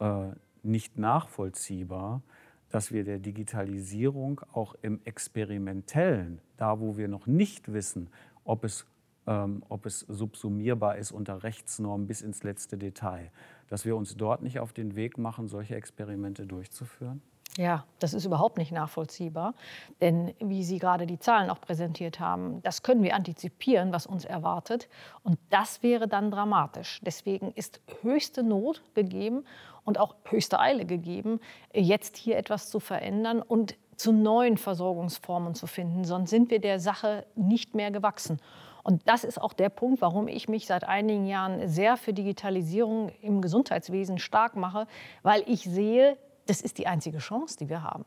äh, 0.01 0.31
nicht 0.65 0.99
nachvollziehbar, 0.99 2.23
dass 2.69 2.91
wir 2.91 3.05
der 3.05 3.21
Digitalisierung 3.21 4.41
auch 4.53 4.75
im 4.83 5.01
Experimentellen, 5.05 6.41
da 6.57 6.81
wo 6.81 6.97
wir 6.97 7.07
noch 7.07 7.29
nicht 7.29 7.73
wissen, 7.73 8.11
ob 8.45 8.65
es, 8.65 8.87
ähm, 9.29 9.63
ob 9.69 9.87
es 9.87 10.01
subsumierbar 10.01 10.99
ist 10.99 11.13
unter 11.13 11.45
Rechtsnormen 11.45 12.09
bis 12.09 12.23
ins 12.23 12.43
letzte 12.43 12.77
Detail, 12.77 13.31
dass 13.69 13.85
wir 13.85 13.95
uns 13.95 14.17
dort 14.17 14.43
nicht 14.43 14.59
auf 14.59 14.73
den 14.73 14.97
Weg 14.97 15.17
machen, 15.17 15.47
solche 15.47 15.77
Experimente 15.77 16.45
durchzuführen? 16.45 17.23
Ja, 17.61 17.85
das 17.99 18.15
ist 18.15 18.25
überhaupt 18.25 18.57
nicht 18.57 18.73
nachvollziehbar. 18.73 19.53
Denn 20.01 20.33
wie 20.39 20.65
Sie 20.65 20.79
gerade 20.79 21.05
die 21.05 21.19
Zahlen 21.19 21.51
auch 21.51 21.61
präsentiert 21.61 22.19
haben, 22.19 22.63
das 22.63 22.83
können 22.83 23.03
wir 23.03 23.15
antizipieren, 23.15 23.93
was 23.93 24.07
uns 24.07 24.25
erwartet. 24.25 24.89
Und 25.25 25.39
das 25.51 25.83
wäre 25.83 26.09
dann 26.09 26.31
dramatisch. 26.31 27.03
Deswegen 27.05 27.53
ist 27.53 27.83
höchste 28.01 28.43
Not 28.43 28.83
gegeben 28.95 29.45
und 29.85 29.99
auch 29.99 30.15
höchste 30.25 30.59
Eile 30.59 30.87
gegeben, 30.87 31.39
jetzt 31.75 32.17
hier 32.17 32.39
etwas 32.39 32.71
zu 32.71 32.81
verändern 32.81 33.43
und 33.43 33.77
zu 33.95 34.11
neuen 34.11 34.57
Versorgungsformen 34.57 35.55
zu 35.55 35.67
finden. 35.67 36.05
Sonst 36.05 36.31
sind 36.31 36.51
wir 36.51 36.61
der 36.63 36.81
Sache 36.81 37.27
nicht 37.35 37.75
mehr 37.75 37.91
gewachsen. 37.91 38.41
Und 38.85 39.07
das 39.07 39.23
ist 39.23 39.39
auch 39.39 39.53
der 39.53 39.69
Punkt, 39.69 40.01
warum 40.01 40.29
ich 40.29 40.49
mich 40.49 40.65
seit 40.65 40.85
einigen 40.85 41.27
Jahren 41.27 41.69
sehr 41.69 41.99
für 41.99 42.15
Digitalisierung 42.15 43.11
im 43.21 43.43
Gesundheitswesen 43.43 44.17
stark 44.17 44.57
mache, 44.57 44.87
weil 45.23 45.43
ich 45.45 45.65
sehe, 45.65 46.17
das 46.51 46.61
ist 46.61 46.79
die 46.79 46.89
einzige 46.89 47.19
Chance, 47.19 47.57
die 47.59 47.69
wir 47.69 47.85
haben. 47.85 48.05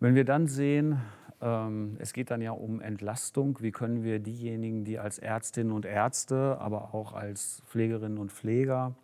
Wenn 0.00 0.14
wir 0.14 0.24
dann 0.24 0.46
sehen, 0.46 0.98
ähm, 1.42 1.98
es 1.98 2.14
geht 2.14 2.30
dann 2.30 2.40
ja 2.40 2.52
um 2.52 2.80
Entlastung. 2.80 3.58
Wie 3.60 3.70
können 3.70 4.02
wir 4.02 4.18
diejenigen, 4.18 4.82
die 4.82 4.98
als 4.98 5.18
Ärztinnen 5.18 5.72
und 5.72 5.84
Ärzte, 5.84 6.56
aber 6.58 6.94
auch 6.94 7.12
als 7.12 7.62
Pflegerinnen 7.66 8.16
und 8.16 8.32
Pfleger, 8.32 8.94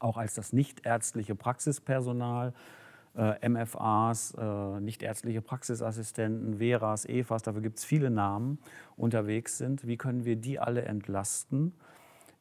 auch 0.00 0.16
als 0.16 0.34
das 0.34 0.52
nichtärztliche 0.52 1.36
Praxispersonal, 1.36 2.52
äh, 3.16 3.48
MFAs, 3.48 4.34
äh, 4.36 4.80
nichtärztliche 4.80 5.40
Praxisassistenten, 5.40 6.58
Veras, 6.58 7.04
EFAs, 7.04 7.42
dafür 7.42 7.62
gibt 7.62 7.78
es 7.78 7.84
viele 7.84 8.10
Namen, 8.10 8.58
unterwegs 8.96 9.56
sind, 9.56 9.86
wie 9.86 9.96
können 9.96 10.24
wir 10.24 10.34
die 10.34 10.58
alle 10.58 10.82
entlasten? 10.82 11.74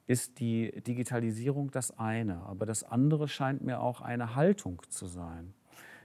Ist 0.08 0.40
die 0.40 0.72
Digitalisierung 0.82 1.72
das 1.72 1.98
eine, 1.98 2.44
aber 2.44 2.66
das 2.66 2.84
andere 2.84 3.28
scheint 3.28 3.64
mir 3.64 3.80
auch 3.82 4.02
eine 4.02 4.36
Haltung 4.36 4.82
zu 4.90 5.06
sein. 5.08 5.54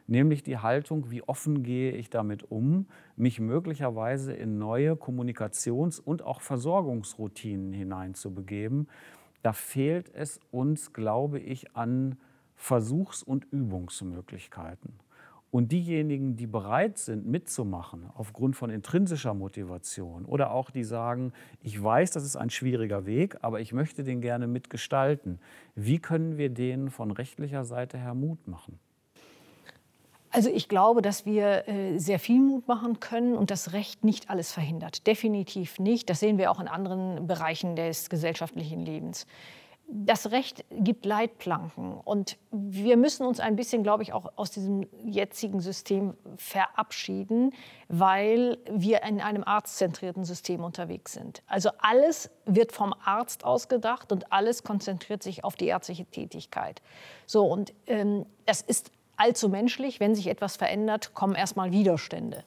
Nämlich 0.09 0.45
die 0.45 0.59
Haltung, 0.59 1.11
wie 1.11 1.23
offen 1.23 1.65
gehe 1.65 1.93
ich 1.93 2.11
damit 2.11 2.51
um, 2.51 2.87
mich 3.17 3.41
möglicherweise 3.41 4.33
in 4.33 4.59
neue 4.59 4.93
Kommunikations- 4.93 6.01
und 6.01 6.23
auch 6.23 6.41
Versorgungsroutinen 6.41 7.73
hineinzubegeben. 7.73 8.89
Da 9.43 9.53
fehlt 9.53 10.15
es 10.15 10.39
uns, 10.53 10.93
glaube 10.93 11.41
ich, 11.41 11.77
an 11.77 12.19
Versuchs- 12.55 13.23
und 13.23 13.45
Übungsmöglichkeiten. 13.53 14.95
Und 15.57 15.73
diejenigen, 15.73 16.37
die 16.37 16.47
bereit 16.47 16.99
sind, 16.99 17.25
mitzumachen, 17.25 18.11
aufgrund 18.13 18.57
von 18.57 18.69
intrinsischer 18.69 19.33
Motivation 19.33 20.27
oder 20.27 20.51
auch 20.51 20.71
die 20.71 20.85
sagen, 20.85 21.33
ich 21.63 21.83
weiß, 21.83 22.11
das 22.11 22.25
ist 22.25 22.37
ein 22.37 22.51
schwieriger 22.51 23.07
Weg, 23.07 23.39
aber 23.41 23.59
ich 23.61 23.73
möchte 23.73 24.05
den 24.05 24.21
gerne 24.21 24.49
mitgestalten, 24.49 25.39
wie 25.75 25.99
können 25.99 26.37
wir 26.37 26.51
denen 26.51 26.91
von 26.91 27.11
rechtlicher 27.11 27.65
Seite 27.65 27.97
her 27.97 28.13
Mut 28.13 28.47
machen? 28.47 28.79
Also 30.31 30.51
ich 30.51 30.69
glaube, 30.69 31.01
dass 31.01 31.25
wir 31.25 31.67
äh, 31.67 31.97
sehr 31.97 32.19
viel 32.19 32.43
Mut 32.43 32.69
machen 32.69 33.01
können 33.01 33.35
und 33.35 33.51
das 33.51 33.73
Recht 33.73 34.05
nicht 34.05 34.29
alles 34.29 34.53
verhindert. 34.53 35.07
Definitiv 35.07 35.79
nicht. 35.79 36.11
Das 36.11 36.21
sehen 36.21 36.37
wir 36.37 36.51
auch 36.51 36.61
in 36.61 36.69
anderen 36.69 37.27
Bereichen 37.27 37.77
des 37.77 38.11
gesellschaftlichen 38.11 38.85
Lebens 38.85 39.27
das 39.89 40.33
Recht 40.33 40.65
gibt 40.71 41.07
Leitplanken 41.07 41.95
und 41.95 42.39
wir 42.51 42.97
müssen 42.97 43.25
uns 43.25 43.39
ein 43.39 43.55
bisschen, 43.55 43.85
glaube 43.85 44.03
ich, 44.03 44.13
auch 44.13 44.33
aus 44.37 44.51
diesem 44.51 44.87
jetzigen 45.05 45.61
System 45.61 46.15
verabschieden, 46.37 47.53
weil 47.89 48.59
wir 48.69 49.03
in 49.05 49.21
einem 49.21 49.45
arztzentrierten 49.45 50.25
System 50.25 50.65
unterwegs 50.65 51.13
sind. 51.13 51.43
Also 51.47 51.71
alles 51.79 52.31
wird 52.47 52.73
vom 52.73 52.95
Arzt 53.05 53.45
ausgedacht 53.45 54.11
und 54.11 54.33
alles 54.33 54.65
konzentriert 54.65 55.23
sich 55.23 55.45
auf 55.45 55.55
die 55.55 55.67
ärztliche 55.67 56.05
Tätigkeit. 56.05 56.83
So 57.27 57.47
und 57.47 57.73
ähm, 57.87 58.27
das 58.45 58.63
ist 58.63 58.91
allzu 59.17 59.49
menschlich. 59.49 60.01
Wenn 60.01 60.15
sich 60.15 60.27
etwas 60.27 60.57
verändert, 60.57 61.15
kommen 61.15 61.35
erstmal 61.35 61.71
Widerstände. 61.71 62.43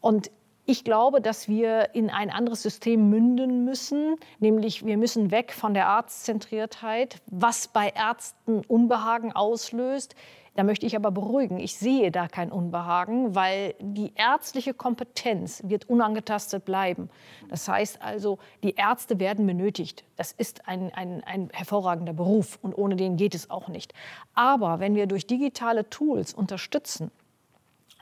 Und 0.00 0.30
ich 0.68 0.84
glaube, 0.84 1.22
dass 1.22 1.48
wir 1.48 1.94
in 1.94 2.10
ein 2.10 2.28
anderes 2.28 2.62
System 2.62 3.08
münden 3.08 3.64
müssen, 3.64 4.16
nämlich 4.38 4.84
wir 4.84 4.98
müssen 4.98 5.30
weg 5.30 5.54
von 5.54 5.72
der 5.72 5.88
Arztzentriertheit, 5.88 7.22
was 7.24 7.68
bei 7.68 7.88
Ärzten 7.88 8.60
Unbehagen 8.68 9.32
auslöst. 9.32 10.14
Da 10.56 10.64
möchte 10.64 10.84
ich 10.84 10.94
aber 10.94 11.10
beruhigen. 11.10 11.58
Ich 11.58 11.78
sehe 11.78 12.10
da 12.10 12.28
kein 12.28 12.52
Unbehagen, 12.52 13.34
weil 13.34 13.76
die 13.80 14.12
ärztliche 14.14 14.74
Kompetenz 14.74 15.62
wird 15.64 15.88
unangetastet 15.88 16.66
bleiben. 16.66 17.08
Das 17.48 17.66
heißt 17.66 18.02
also, 18.02 18.38
die 18.62 18.74
Ärzte 18.74 19.18
werden 19.18 19.46
benötigt. 19.46 20.04
Das 20.16 20.32
ist 20.32 20.68
ein, 20.68 20.92
ein, 20.92 21.24
ein 21.24 21.48
hervorragender 21.50 22.12
Beruf 22.12 22.58
und 22.60 22.76
ohne 22.76 22.96
den 22.96 23.16
geht 23.16 23.34
es 23.34 23.48
auch 23.48 23.68
nicht. 23.68 23.94
Aber 24.34 24.80
wenn 24.80 24.94
wir 24.94 25.06
durch 25.06 25.26
digitale 25.26 25.88
Tools 25.88 26.34
unterstützen, 26.34 27.10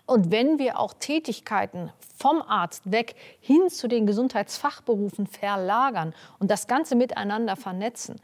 und 0.07 0.31
wenn 0.31 0.59
wir 0.59 0.79
auch 0.79 0.95
Tätigkeiten 0.95 1.93
vom 2.17 2.41
Arzt 2.41 2.91
weg 2.91 3.17
hin 3.41 3.69
zu 3.69 3.89
den 3.89 4.07
Gesundheitsfachberufen 4.07 5.27
verlagern 5.27 6.15
und 6.39 6.51
das 6.51 6.69
Ganze 6.69 6.95
miteinander 6.95 7.57
vernetzen, 7.57 8.21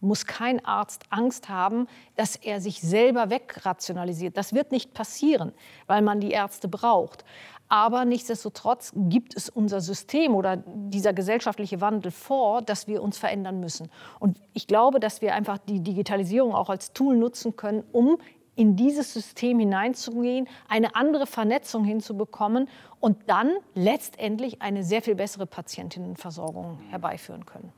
muss 0.00 0.26
kein 0.26 0.62
Arzt 0.64 1.04
Angst 1.08 1.48
haben, 1.48 1.88
dass 2.14 2.36
er 2.36 2.60
sich 2.60 2.82
selber 2.82 3.30
wegrationalisiert. 3.30 4.36
Das 4.36 4.52
wird 4.52 4.70
nicht 4.70 4.92
passieren, 4.92 5.52
weil 5.86 6.02
man 6.02 6.20
die 6.20 6.30
Ärzte 6.30 6.68
braucht. 6.68 7.24
Aber 7.68 8.04
nichtsdestotrotz 8.04 8.92
gibt 8.94 9.34
es 9.34 9.48
unser 9.48 9.80
System 9.80 10.34
oder 10.34 10.58
dieser 10.66 11.14
gesellschaftliche 11.14 11.80
Wandel 11.80 12.12
vor, 12.12 12.60
dass 12.60 12.86
wir 12.86 13.02
uns 13.02 13.16
verändern 13.16 13.58
müssen. 13.58 13.90
Und 14.20 14.38
ich 14.52 14.66
glaube, 14.66 15.00
dass 15.00 15.22
wir 15.22 15.34
einfach 15.34 15.56
die 15.56 15.80
Digitalisierung 15.80 16.54
auch 16.54 16.68
als 16.68 16.92
Tool 16.92 17.16
nutzen 17.16 17.56
können, 17.56 17.82
um 17.90 18.18
in 18.56 18.76
dieses 18.76 19.12
System 19.12 19.58
hineinzugehen, 19.58 20.48
eine 20.68 20.94
andere 20.96 21.26
Vernetzung 21.26 21.84
hinzubekommen 21.84 22.68
und 23.00 23.18
dann 23.26 23.52
letztendlich 23.74 24.62
eine 24.62 24.84
sehr 24.84 25.02
viel 25.02 25.14
bessere 25.14 25.46
Patientinnenversorgung 25.46 26.78
herbeiführen 26.90 27.46
können. 27.46 27.72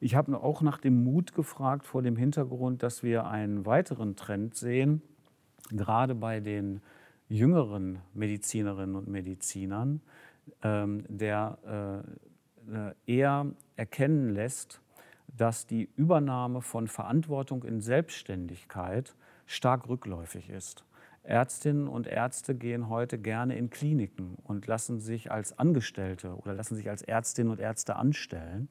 Ich 0.00 0.14
habe 0.14 0.40
auch 0.42 0.62
nach 0.62 0.78
dem 0.78 1.04
Mut 1.04 1.34
gefragt 1.34 1.86
vor 1.86 2.02
dem 2.02 2.16
Hintergrund, 2.16 2.82
dass 2.82 3.02
wir 3.02 3.26
einen 3.26 3.64
weiteren 3.64 4.16
Trend 4.16 4.54
sehen, 4.54 5.02
gerade 5.70 6.14
bei 6.14 6.40
den 6.40 6.80
jüngeren 7.28 8.00
Medizinerinnen 8.14 8.94
und 8.94 9.08
Medizinern, 9.08 10.00
ähm, 10.62 11.04
der 11.08 12.04
äh, 12.66 12.92
eher 13.06 13.46
erkennen 13.76 14.30
lässt, 14.30 14.80
dass 15.36 15.66
die 15.66 15.88
Übernahme 15.96 16.62
von 16.62 16.88
Verantwortung 16.88 17.64
in 17.64 17.80
Selbstständigkeit 17.80 19.14
stark 19.46 19.88
rückläufig 19.88 20.50
ist. 20.50 20.84
Ärztinnen 21.22 21.88
und 21.88 22.06
Ärzte 22.06 22.54
gehen 22.54 22.88
heute 22.88 23.18
gerne 23.18 23.56
in 23.56 23.70
Kliniken 23.70 24.36
und 24.44 24.66
lassen 24.66 25.00
sich 25.00 25.32
als 25.32 25.58
Angestellte 25.58 26.36
oder 26.36 26.54
lassen 26.54 26.76
sich 26.76 26.88
als 26.88 27.02
Ärztinnen 27.02 27.50
und 27.50 27.60
Ärzte 27.60 27.96
anstellen 27.96 28.68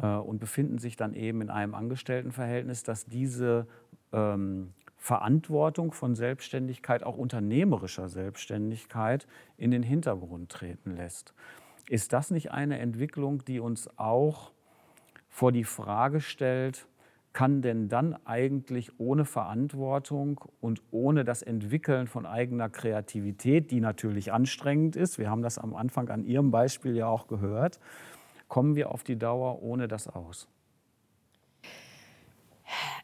äh, 0.00 0.06
und 0.06 0.38
befinden 0.38 0.78
sich 0.78 0.96
dann 0.96 1.14
eben 1.14 1.40
in 1.40 1.50
einem 1.50 1.74
Angestelltenverhältnis, 1.74 2.82
das 2.82 3.06
diese 3.06 3.66
ähm, 4.12 4.74
Verantwortung 4.98 5.92
von 5.92 6.14
Selbstständigkeit, 6.14 7.02
auch 7.04 7.16
unternehmerischer 7.16 8.08
Selbstständigkeit, 8.08 9.26
in 9.56 9.70
den 9.70 9.82
Hintergrund 9.82 10.50
treten 10.50 10.96
lässt. 10.96 11.32
Ist 11.88 12.12
das 12.12 12.30
nicht 12.30 12.50
eine 12.50 12.78
Entwicklung, 12.78 13.44
die 13.44 13.60
uns 13.60 13.88
auch 13.98 14.50
vor 15.28 15.52
die 15.52 15.64
Frage 15.64 16.20
stellt, 16.20 16.86
kann 17.36 17.60
denn 17.60 17.90
dann 17.90 18.16
eigentlich 18.24 18.98
ohne 18.98 19.26
Verantwortung 19.26 20.40
und 20.62 20.80
ohne 20.90 21.22
das 21.22 21.42
Entwickeln 21.42 22.06
von 22.06 22.24
eigener 22.24 22.70
Kreativität, 22.70 23.70
die 23.70 23.80
natürlich 23.80 24.32
anstrengend 24.32 24.96
ist, 24.96 25.18
wir 25.18 25.28
haben 25.28 25.42
das 25.42 25.58
am 25.58 25.74
Anfang 25.74 26.08
an 26.08 26.24
Ihrem 26.24 26.50
Beispiel 26.50 26.96
ja 26.96 27.08
auch 27.08 27.26
gehört, 27.28 27.78
kommen 28.48 28.74
wir 28.74 28.90
auf 28.90 29.04
die 29.04 29.18
Dauer 29.18 29.62
ohne 29.62 29.86
das 29.86 30.08
aus? 30.08 30.48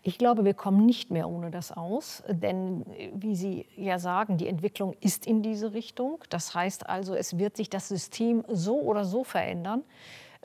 Ich 0.02 0.16
glaube, 0.16 0.46
wir 0.46 0.54
kommen 0.54 0.86
nicht 0.86 1.10
mehr 1.10 1.28
ohne 1.28 1.50
das 1.50 1.70
aus, 1.70 2.22
denn 2.26 2.86
wie 3.14 3.36
Sie 3.36 3.66
ja 3.76 3.98
sagen, 3.98 4.38
die 4.38 4.48
Entwicklung 4.48 4.94
ist 5.02 5.26
in 5.26 5.42
diese 5.42 5.74
Richtung. 5.74 6.24
Das 6.30 6.54
heißt 6.54 6.88
also, 6.88 7.14
es 7.14 7.36
wird 7.36 7.58
sich 7.58 7.68
das 7.68 7.86
System 7.86 8.44
so 8.48 8.80
oder 8.80 9.04
so 9.04 9.24
verändern, 9.24 9.84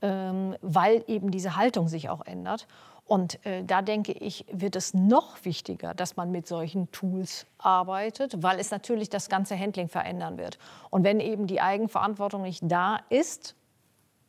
ähm, 0.01 0.58
weil 0.62 1.06
eben 1.08 1.32
diese 1.32 1.56
Haltung 1.56 1.88
sich 1.88 2.10
auch 2.10 2.25
ändert. 2.25 2.67
Und 3.08 3.44
äh, 3.46 3.64
da 3.64 3.82
denke 3.82 4.12
ich, 4.12 4.46
wird 4.52 4.76
es 4.76 4.94
noch 4.94 5.44
wichtiger, 5.46 5.94
dass 5.94 6.18
man 6.18 6.30
mit 6.30 6.46
solchen 6.46 6.92
Tools 6.92 7.48
arbeitet, 7.58 8.44
weil 8.44 8.60
es 8.60 8.70
natürlich 8.70 9.10
das 9.10 9.30
ganze 9.30 9.58
Handling 9.58 9.88
verändern 9.88 10.38
wird. 10.38 10.60
Und 10.90 11.04
wenn 11.04 11.22
eben 11.22 11.48
die 11.48 11.62
Eigenverantwortung 11.62 12.42
nicht 12.42 12.64
da 12.66 13.00
ist, 13.10 13.56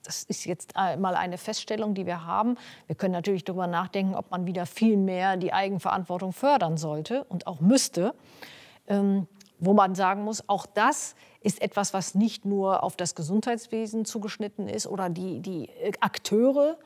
das 0.05 0.23
ist 0.23 0.47
jetzt 0.47 0.75
mal 0.77 1.17
eine 1.17 1.39
Feststellung, 1.39 1.95
die 1.95 2.07
wir 2.07 2.25
haben. 2.25 2.57
Wir 2.87 2.95
können 2.95 3.13
natürlich 3.13 3.45
darüber 3.45 3.67
nachdenken, 3.67 4.15
ob 4.15 4.31
man 4.31 4.47
wieder 4.47 4.65
viel 4.65 4.97
mehr 4.97 5.37
die 5.37 5.53
Eigenverantwortung 5.53 6.33
fördern 6.33 6.77
sollte 6.77 7.25
und 7.25 7.47
auch 7.47 7.61
müsste. 7.61 8.15
Ähm, 8.87 9.27
wo 9.59 9.75
man 9.75 9.97
sagen 9.97 10.23
muss, 10.23 10.49
auch 10.49 10.67
das 10.67 11.17
ist 11.41 11.61
etwas, 11.61 11.93
was 11.93 12.15
nicht 12.15 12.45
nur 12.45 12.85
auf 12.85 12.97
das 12.97 13.17
Gesundheitswesen 13.17 14.05
zugeschnitten 14.05 14.69
ist 14.69 14.87
oder 14.87 15.11
die, 15.11 15.41
die 15.41 15.69
Akteure 16.01 16.79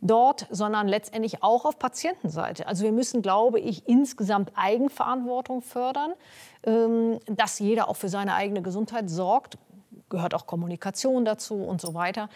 dort, 0.00 0.46
sondern 0.50 0.88
letztendlich 0.88 1.42
auch 1.42 1.64
auf 1.64 1.78
Patientenseite. 1.78 2.66
Also 2.66 2.84
wir 2.84 2.92
müssen, 2.92 3.22
glaube 3.22 3.60
ich, 3.60 3.88
insgesamt 3.88 4.52
Eigenverantwortung 4.54 5.62
fördern, 5.62 6.12
ähm, 6.64 7.18
dass 7.26 7.58
jeder 7.58 7.88
auch 7.88 7.96
für 7.96 8.08
seine 8.08 8.34
eigene 8.34 8.62
Gesundheit 8.62 9.10
sorgt. 9.10 9.58
Gehört 10.08 10.34
auch 10.34 10.46
Kommunikation 10.46 11.24
dazu 11.24 11.54
und 11.56 11.80
so 11.80 11.94
weiter. 11.94 12.28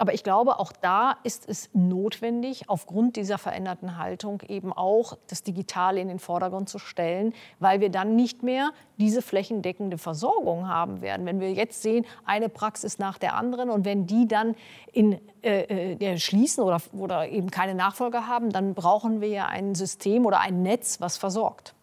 Aber 0.00 0.14
ich 0.14 0.24
glaube, 0.24 0.58
auch 0.58 0.72
da 0.72 1.16
ist 1.24 1.46
es 1.46 1.68
notwendig, 1.74 2.70
aufgrund 2.70 3.16
dieser 3.16 3.36
veränderten 3.36 3.98
Haltung 3.98 4.40
eben 4.48 4.72
auch 4.72 5.18
das 5.26 5.42
Digitale 5.42 6.00
in 6.00 6.08
den 6.08 6.18
Vordergrund 6.18 6.70
zu 6.70 6.78
stellen, 6.78 7.34
weil 7.58 7.82
wir 7.82 7.90
dann 7.90 8.16
nicht 8.16 8.42
mehr 8.42 8.70
diese 8.96 9.20
flächendeckende 9.20 9.98
Versorgung 9.98 10.68
haben 10.68 11.02
werden. 11.02 11.26
Wenn 11.26 11.38
wir 11.38 11.52
jetzt 11.52 11.82
sehen, 11.82 12.06
eine 12.24 12.48
Praxis 12.48 12.98
nach 12.98 13.18
der 13.18 13.34
anderen 13.34 13.68
und 13.68 13.84
wenn 13.84 14.06
die 14.06 14.26
dann 14.26 14.54
in, 14.90 15.20
äh, 15.42 15.92
äh, 15.92 16.18
schließen 16.18 16.64
oder, 16.64 16.80
oder 16.94 17.28
eben 17.28 17.50
keine 17.50 17.74
Nachfolger 17.74 18.26
haben, 18.26 18.48
dann 18.48 18.72
brauchen 18.72 19.20
wir 19.20 19.28
ja 19.28 19.48
ein 19.48 19.74
System 19.74 20.24
oder 20.24 20.40
ein 20.40 20.62
Netz, 20.62 21.02
was 21.02 21.18
versorgt. 21.18 21.74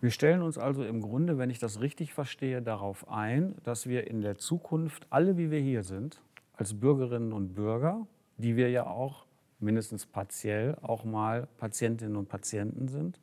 Wir 0.00 0.12
stellen 0.12 0.42
uns 0.42 0.58
also 0.58 0.84
im 0.84 1.02
Grunde, 1.02 1.38
wenn 1.38 1.50
ich 1.50 1.58
das 1.58 1.80
richtig 1.80 2.14
verstehe, 2.14 2.62
darauf 2.62 3.10
ein, 3.10 3.56
dass 3.64 3.88
wir 3.88 4.06
in 4.06 4.20
der 4.20 4.38
Zukunft 4.38 5.08
alle, 5.10 5.36
wie 5.36 5.50
wir 5.50 5.58
hier 5.58 5.82
sind, 5.82 6.22
als 6.60 6.78
Bürgerinnen 6.78 7.32
und 7.32 7.54
Bürger, 7.54 8.06
die 8.36 8.54
wir 8.54 8.68
ja 8.68 8.86
auch 8.86 9.24
mindestens 9.60 10.04
partiell 10.04 10.76
auch 10.82 11.04
mal 11.04 11.48
Patientinnen 11.56 12.16
und 12.16 12.28
Patienten 12.28 12.86
sind, 12.88 13.18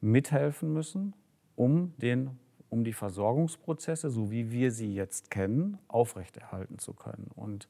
mithelfen 0.00 0.72
müssen, 0.72 1.12
um, 1.56 1.92
den, 1.98 2.30
um 2.70 2.82
die 2.82 2.94
Versorgungsprozesse, 2.94 4.08
so 4.08 4.30
wie 4.30 4.50
wir 4.50 4.72
sie 4.72 4.94
jetzt 4.94 5.30
kennen, 5.30 5.76
aufrechterhalten 5.88 6.78
zu 6.78 6.94
können. 6.94 7.30
Und 7.34 7.68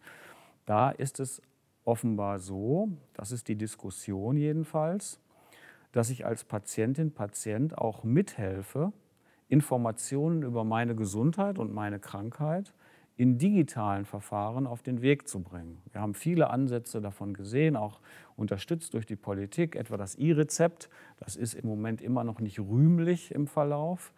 da 0.65 0.91
ist 0.91 1.19
es 1.19 1.43
offenbar 1.85 2.39
so, 2.39 2.89
das 3.15 3.33
ist 3.33 3.49
die 3.49 3.57
Diskussion 3.57 4.37
jedenfalls, 4.37 5.19
dass 5.91 6.09
ich 6.09 6.25
als 6.25 6.45
Patientin, 6.45 7.13
Patient 7.13 7.77
auch 7.77 8.05
mithelfe, 8.05 8.93
Informationen 9.49 10.45
über 10.45 10.63
meine 10.63 10.95
Gesundheit 10.95 11.59
und 11.59 11.75
meine 11.75 11.99
Krankheit 11.99 12.73
in 13.17 13.39
digitalen 13.39 14.05
Verfahren 14.05 14.67
auf 14.67 14.83
den 14.83 15.01
Weg 15.01 15.29
zu 15.29 15.41
bringen. 15.41 15.81
Wir 15.93 16.01
haben 16.01 16.15
viele 16.15 16.51
Ansätze 16.51 17.01
davon 17.01 17.35
gesehen, 17.35 17.77
auch 17.77 18.01
unterstützt 18.37 18.95
durch 18.95 19.07
die 19.07 19.17
Politik, 19.17 19.77
etwa 19.77 19.97
das 19.97 20.17
E-Rezept. 20.17 20.89
Das 21.19 21.37
ist 21.37 21.55
im 21.55 21.69
Moment 21.69 22.01
immer 22.01 22.25
noch 22.25 22.41
nicht 22.41 22.59
rühmlich 22.59 23.33
im 23.33 23.47
Verlauf. 23.47 24.13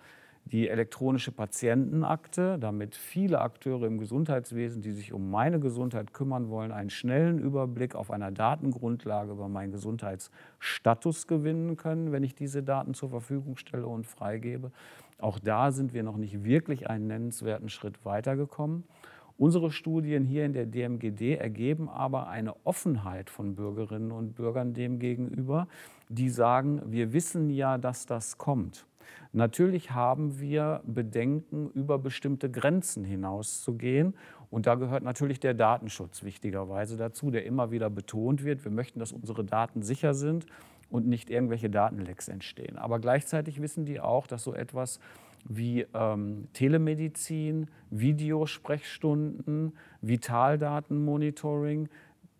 Die 0.46 0.68
elektronische 0.68 1.32
Patientenakte, 1.32 2.56
damit 2.61 2.94
viele 2.94 3.40
Akteure 3.40 3.82
im 3.82 3.98
Gesundheitswesen, 3.98 4.80
die 4.80 4.92
sich 4.92 5.12
um 5.12 5.28
meine 5.28 5.59
Gesundheit 5.59 6.14
kümmern 6.14 6.48
wollen, 6.50 6.70
einen 6.70 6.88
schnellen 6.88 7.40
Überblick 7.40 7.96
auf 7.96 8.12
einer 8.12 8.30
Datengrundlage 8.30 9.32
über 9.32 9.48
meinen 9.48 9.72
Gesundheitsstatus 9.72 11.26
gewinnen 11.26 11.76
können, 11.76 12.12
wenn 12.12 12.22
ich 12.22 12.37
diese 12.37 12.62
Daten 12.62 12.94
zur 12.94 13.11
Verfügung 13.11 13.56
stelle 13.56 13.88
und 13.88 14.06
freigebe. 14.06 14.70
Auch 15.18 15.38
da 15.38 15.72
sind 15.72 15.94
wir 15.94 16.02
noch 16.02 16.16
nicht 16.16 16.44
wirklich 16.44 16.90
einen 16.90 17.07
nennenswerten 17.07 17.68
Schritt 17.68 18.05
weitergekommen. 18.05 18.85
Unsere 19.38 19.70
Studien 19.70 20.24
hier 20.24 20.46
in 20.46 20.55
der 20.55 20.66
DMGD 20.66 21.37
ergeben 21.37 21.90
aber 21.90 22.29
eine 22.29 22.55
Offenheit 22.64 23.29
von 23.29 23.55
Bürgerinnen 23.55 24.11
und 24.11 24.35
Bürgern 24.35 24.72
dem 24.72 24.98
gegenüber, 24.98 25.68
die 26.09 26.31
sagen, 26.31 26.81
wir 26.87 27.12
wissen 27.12 27.50
ja, 27.50 27.76
dass 27.76 28.07
das 28.07 28.38
kommt. 28.38 28.87
Natürlich 29.33 29.90
haben 29.90 30.40
wir 30.40 30.81
Bedenken, 30.87 31.68
über 31.70 31.98
bestimmte 31.98 32.50
Grenzen 32.50 33.05
hinauszugehen. 33.05 34.14
Und 34.50 34.66
da 34.66 34.74
gehört 34.76 35.02
natürlich 35.02 35.40
der 35.40 35.54
Datenschutz 35.54 36.22
wichtigerweise 36.22 36.96
dazu, 36.96 37.30
der 37.30 37.44
immer 37.44 37.70
wieder 37.70 37.90
betont 37.90 38.44
wird. 38.44 38.64
Wir 38.64 38.70
möchten, 38.70 38.98
dass 38.98 39.12
unsere 39.12 39.44
Daten 39.44 39.82
sicher 39.82 40.14
sind 40.14 40.46
und 40.88 41.06
nicht 41.06 41.30
irgendwelche 41.30 41.70
Datenlecks 41.70 42.28
entstehen. 42.28 42.78
Aber 42.78 43.00
gleichzeitig 43.00 43.61
wissen 43.61 43.85
die 43.85 44.00
auch, 44.00 44.26
dass 44.26 44.44
so 44.44 44.54
etwas 44.54 45.00
wie 45.48 45.87
ähm, 45.94 46.48
Telemedizin, 46.52 47.68
Videosprechstunden, 47.90 49.76
Vitaldatenmonitoring 50.00 51.88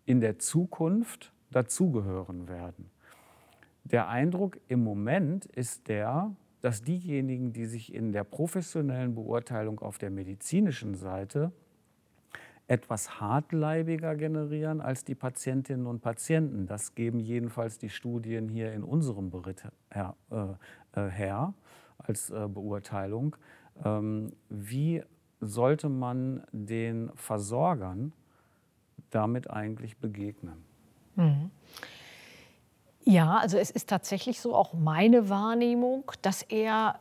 in 0.05 0.21
der 0.21 0.39
Zukunft 0.39 1.31
dazugehören 1.51 2.47
werden. 2.47 2.89
Der 3.83 4.09
Eindruck 4.09 4.59
im 4.67 4.83
Moment 4.83 5.45
ist 5.45 5.87
der, 5.87 6.35
dass 6.61 6.81
diejenigen, 6.81 7.53
die 7.53 7.65
sich 7.65 7.93
in 7.93 8.11
der 8.11 8.25
professionellen 8.25 9.15
Beurteilung 9.15 9.79
auf 9.79 9.97
der 9.97 10.09
medizinischen 10.09 10.95
Seite 10.95 11.51
etwas 12.67 13.21
hartleibiger 13.21 14.15
generieren 14.15 14.81
als 14.81 15.05
die 15.05 15.15
Patientinnen 15.15 15.87
und 15.87 16.01
Patienten. 16.01 16.67
Das 16.67 16.95
geben 16.95 17.19
jedenfalls 17.19 17.77
die 17.77 17.89
Studien 17.89 18.49
hier 18.49 18.73
in 18.73 18.83
unserem 18.83 19.29
Bericht 19.29 19.63
her, 19.89 20.15
äh, 20.31 20.99
äh, 20.99 21.09
her 21.09 21.53
als 21.97 22.29
äh, 22.29 22.47
Beurteilung. 22.47 23.35
Ähm, 23.83 24.33
wie 24.49 25.03
sollte 25.39 25.87
man 25.87 26.43
den 26.51 27.11
Versorgern 27.15 28.11
damit 29.11 29.49
eigentlich 29.49 29.97
begegnen? 29.97 30.63
Mhm. 31.15 31.51
Ja, 33.03 33.37
also 33.37 33.57
es 33.57 33.71
ist 33.71 33.87
tatsächlich 33.87 34.41
so, 34.41 34.53
auch 34.53 34.73
meine 34.73 35.29
Wahrnehmung, 35.29 36.11
dass 36.21 36.41
er 36.41 36.99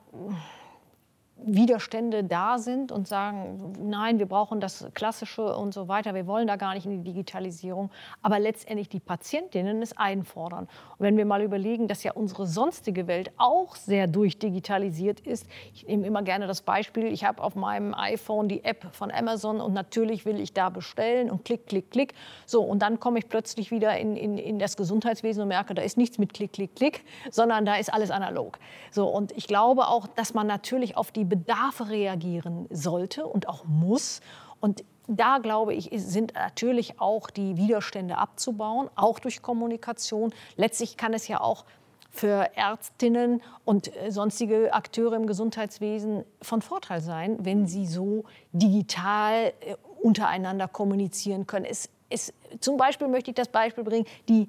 Widerstände 1.39 2.25
da 2.25 2.59
sind 2.59 2.91
und 2.91 3.07
sagen, 3.07 3.75
nein, 3.79 4.19
wir 4.19 4.27
brauchen 4.27 4.59
das 4.59 4.87
Klassische 4.95 5.55
und 5.55 5.75
so 5.75 5.87
weiter, 5.87 6.15
wir 6.15 6.27
wollen 6.27 6.47
da 6.47 6.57
gar 6.57 6.75
nicht 6.75 6.87
in 6.87 7.03
die 7.03 7.13
Digitalisierung, 7.13 7.91
aber 8.23 8.39
letztendlich 8.39 8.89
die 8.89 9.01
Patientinnen 9.01 9.83
es 9.83 9.95
einfordern. 9.97 10.65
Und 10.65 11.01
wenn 11.01 11.17
wir 11.19 11.27
mal 11.27 11.43
überlegen, 11.43 11.89
dass 11.89 12.03
ja 12.05 12.13
unsere 12.13 12.47
sonstige 12.47 13.07
Welt 13.07 13.33
auch 13.37 13.77
sehr 13.77 14.07
durchdigitalisiert 14.07 15.21
ist, 15.21 15.47
ich 15.75 15.87
nehme 15.87 16.07
immer 16.07 16.23
gerne 16.23 16.47
das 16.47 16.63
Beispiel, 16.63 17.13
ich 17.13 17.25
habe 17.25 17.43
auf 17.43 17.55
meinem 17.55 17.93
iPhone 17.93 18.49
die 18.49 18.65
App 18.65 18.87
von 18.93 19.11
Amazon 19.11 19.61
und 19.61 19.75
natürlich 19.75 20.25
will 20.25 20.41
ich 20.41 20.55
da 20.55 20.71
bestellen 20.71 21.31
und 21.31 21.45
klick, 21.45 21.67
klick, 21.67 21.91
klick. 21.91 22.15
So, 22.47 22.63
und 22.63 22.81
dann 22.81 22.99
komme 22.99 23.19
ich 23.19 23.29
plötzlich 23.29 23.71
wieder 23.71 23.99
in, 23.99 24.17
in, 24.17 24.39
in 24.39 24.59
das 24.59 24.77
Gesundheitswesen 24.79 25.43
und 25.43 25.49
merke, 25.49 25.75
da 25.75 25.83
ist 25.83 25.99
nichts 25.99 26.17
mit 26.17 26.33
klick, 26.33 26.55
klick, 26.55 26.75
klick, 26.75 27.05
sondern 27.31 27.67
da 27.67 27.77
ist 27.77 27.93
alles 27.93 28.11
analog. 28.11 28.59
So, 28.91 29.07
und 29.07 29.33
ich 29.33 29.47
glaube 29.47 29.89
auch, 29.89 30.07
dass 30.07 30.33
man 30.33 30.47
natürlich 30.47 30.97
auf 30.97 31.13
die 31.13 31.26
Bedarfe 31.27 31.89
reagieren 31.89 32.67
sollte 32.71 33.27
und 33.27 33.49
auch 33.49 33.65
muss. 33.65 34.21
Und 34.61 34.85
da 35.09 35.39
glaube 35.39 35.75
ich, 35.75 35.91
sind 35.95 36.35
natürlich 36.35 37.01
auch 37.01 37.31
die 37.31 37.57
Widerstände 37.57 38.19
abzubauen, 38.19 38.91
auch 38.97 39.19
durch 39.19 39.43
Kommunikation. 39.43 40.33
Letztlich 40.57 40.97
kann 40.97 41.15
es 41.15 41.29
ja 41.29 41.41
auch 41.41 41.65
für 42.11 42.51
Ärztinnen 42.57 43.43
und 43.65 43.95
äh, 43.95 44.11
sonstige 44.11 44.73
Akteure 44.73 45.15
im 45.15 45.27
Gesundheitswesen 45.27 46.25
von 46.41 46.63
Vorteil 46.63 47.01
sein, 47.01 47.37
wenn 47.45 47.67
sie 47.67 47.87
so 47.87 48.25
digital 48.53 49.53
äh, 49.61 49.77
untereinander 50.01 50.67
kommunizieren 50.67 51.47
können. 51.47 51.67
Es, 51.67 51.91
es, 52.09 52.33
zum 52.61 52.79
Beispiel 52.79 53.09
möchte 53.09 53.31
ich 53.31 53.35
das 53.35 53.49
Beispiel 53.49 53.85
bringen, 53.85 54.07
die 54.29 54.49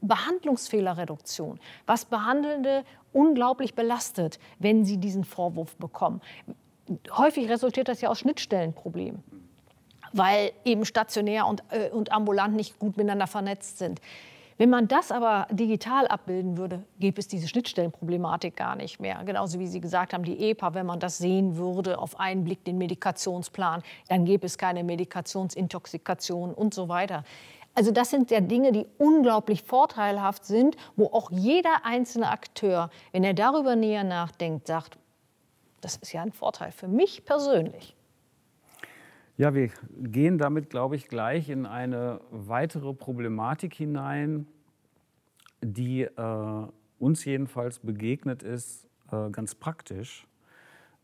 Behandlungsfehlerreduktion, 0.00 1.60
was 1.86 2.04
Behandelnde 2.04 2.84
unglaublich 3.12 3.74
belastet, 3.74 4.38
wenn 4.58 4.84
sie 4.84 4.98
diesen 4.98 5.24
Vorwurf 5.24 5.76
bekommen. 5.76 6.20
Häufig 7.10 7.48
resultiert 7.48 7.88
das 7.88 8.00
ja 8.00 8.08
aus 8.08 8.18
Schnittstellenproblemen, 8.20 9.22
weil 10.12 10.52
eben 10.64 10.84
stationär 10.84 11.46
und, 11.46 11.62
äh, 11.70 11.90
und 11.90 12.12
ambulant 12.12 12.54
nicht 12.54 12.78
gut 12.78 12.96
miteinander 12.96 13.26
vernetzt 13.26 13.78
sind. 13.78 14.00
Wenn 14.58 14.70
man 14.70 14.86
das 14.86 15.10
aber 15.10 15.48
digital 15.50 16.06
abbilden 16.06 16.56
würde, 16.56 16.84
gäbe 17.00 17.18
es 17.18 17.26
diese 17.26 17.48
Schnittstellenproblematik 17.48 18.54
gar 18.54 18.76
nicht 18.76 19.00
mehr. 19.00 19.22
Genauso 19.24 19.58
wie 19.58 19.66
Sie 19.66 19.80
gesagt 19.80 20.12
haben, 20.12 20.24
die 20.24 20.50
EPA, 20.50 20.74
wenn 20.74 20.86
man 20.86 21.00
das 21.00 21.18
sehen 21.18 21.56
würde, 21.56 21.98
auf 21.98 22.20
einen 22.20 22.44
Blick 22.44 22.64
den 22.64 22.78
Medikationsplan, 22.78 23.82
dann 24.08 24.24
gäbe 24.24 24.46
es 24.46 24.58
keine 24.58 24.84
Medikationsintoxikation 24.84 26.54
und 26.54 26.74
so 26.74 26.88
weiter. 26.88 27.24
Also 27.74 27.90
das 27.90 28.10
sind 28.10 28.30
ja 28.30 28.40
Dinge, 28.40 28.72
die 28.72 28.86
unglaublich 28.98 29.62
vorteilhaft 29.62 30.44
sind, 30.44 30.76
wo 30.96 31.06
auch 31.06 31.30
jeder 31.30 31.84
einzelne 31.84 32.30
Akteur, 32.30 32.90
wenn 33.12 33.24
er 33.24 33.34
darüber 33.34 33.76
näher 33.76 34.04
nachdenkt, 34.04 34.66
sagt, 34.66 34.98
das 35.80 35.96
ist 35.96 36.12
ja 36.12 36.22
ein 36.22 36.32
Vorteil 36.32 36.70
für 36.70 36.88
mich 36.88 37.24
persönlich. 37.24 37.96
Ja, 39.38 39.54
wir 39.54 39.70
gehen 39.98 40.36
damit, 40.36 40.68
glaube 40.68 40.96
ich, 40.96 41.08
gleich 41.08 41.48
in 41.48 41.64
eine 41.64 42.20
weitere 42.30 42.92
Problematik 42.92 43.74
hinein, 43.74 44.46
die 45.62 46.02
äh, 46.02 46.66
uns 46.98 47.24
jedenfalls 47.24 47.78
begegnet 47.78 48.42
ist, 48.42 48.86
äh, 49.10 49.30
ganz 49.30 49.54
praktisch, 49.54 50.26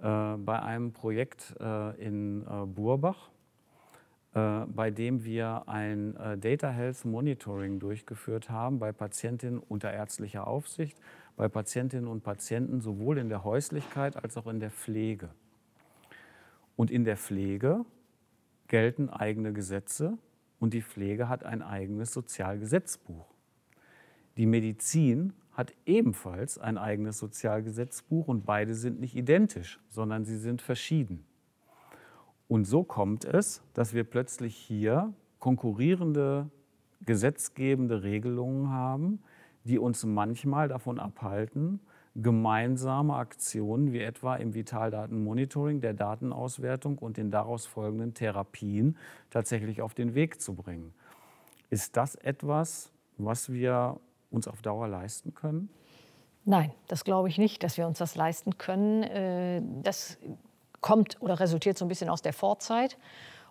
äh, 0.00 0.36
bei 0.36 0.60
einem 0.60 0.92
Projekt 0.92 1.54
äh, 1.58 1.96
in 2.00 2.42
äh, 2.42 2.66
Burbach 2.66 3.30
bei 4.32 4.90
dem 4.90 5.24
wir 5.24 5.64
ein 5.68 6.16
äh, 6.16 6.36
Data 6.36 6.70
Health 6.70 7.04
Monitoring 7.04 7.78
durchgeführt 7.78 8.50
haben 8.50 8.78
bei 8.78 8.92
Patientinnen 8.92 9.58
unter 9.58 9.92
ärztlicher 9.92 10.46
Aufsicht, 10.46 10.98
bei 11.36 11.48
Patientinnen 11.48 12.08
und 12.08 12.22
Patienten 12.22 12.80
sowohl 12.80 13.18
in 13.18 13.28
der 13.28 13.44
Häuslichkeit 13.44 14.16
als 14.16 14.36
auch 14.36 14.46
in 14.46 14.60
der 14.60 14.70
Pflege. 14.70 15.30
Und 16.76 16.90
in 16.90 17.04
der 17.04 17.16
Pflege 17.16 17.84
gelten 18.68 19.08
eigene 19.08 19.52
Gesetze 19.52 20.18
und 20.60 20.74
die 20.74 20.82
Pflege 20.82 21.28
hat 21.28 21.44
ein 21.44 21.62
eigenes 21.62 22.12
Sozialgesetzbuch. 22.12 23.26
Die 24.36 24.46
Medizin 24.46 25.32
hat 25.52 25.72
ebenfalls 25.86 26.58
ein 26.58 26.78
eigenes 26.78 27.18
Sozialgesetzbuch 27.18 28.28
und 28.28 28.46
beide 28.46 28.74
sind 28.74 29.00
nicht 29.00 29.16
identisch, 29.16 29.80
sondern 29.88 30.24
sie 30.24 30.36
sind 30.36 30.62
verschieden. 30.62 31.24
Und 32.48 32.64
so 32.64 32.82
kommt 32.82 33.24
es, 33.24 33.62
dass 33.74 33.92
wir 33.92 34.04
plötzlich 34.04 34.56
hier 34.56 35.12
konkurrierende 35.38 36.50
gesetzgebende 37.04 38.02
Regelungen 38.02 38.70
haben, 38.70 39.22
die 39.64 39.78
uns 39.78 40.04
manchmal 40.04 40.68
davon 40.68 40.98
abhalten, 40.98 41.80
gemeinsame 42.14 43.14
Aktionen 43.14 43.92
wie 43.92 44.00
etwa 44.00 44.34
im 44.36 44.54
Vitaldatenmonitoring, 44.54 45.80
der 45.80 45.94
Datenauswertung 45.94 46.98
und 46.98 47.16
den 47.16 47.30
daraus 47.30 47.66
folgenden 47.66 48.14
Therapien 48.14 48.96
tatsächlich 49.30 49.82
auf 49.82 49.94
den 49.94 50.14
Weg 50.14 50.40
zu 50.40 50.54
bringen. 50.54 50.92
Ist 51.70 51.96
das 51.96 52.16
etwas, 52.16 52.90
was 53.18 53.52
wir 53.52 54.00
uns 54.30 54.48
auf 54.48 54.62
Dauer 54.62 54.88
leisten 54.88 55.34
können? 55.34 55.68
Nein, 56.44 56.72
das 56.88 57.04
glaube 57.04 57.28
ich 57.28 57.38
nicht, 57.38 57.62
dass 57.62 57.76
wir 57.76 57.86
uns 57.86 57.98
das 57.98 58.16
leisten 58.16 58.56
können. 58.56 59.02
Äh, 59.02 59.62
das 59.82 60.18
kommt 60.80 61.20
oder 61.20 61.40
resultiert 61.40 61.78
so 61.78 61.84
ein 61.84 61.88
bisschen 61.88 62.08
aus 62.08 62.22
der 62.22 62.32
Vorzeit. 62.32 62.96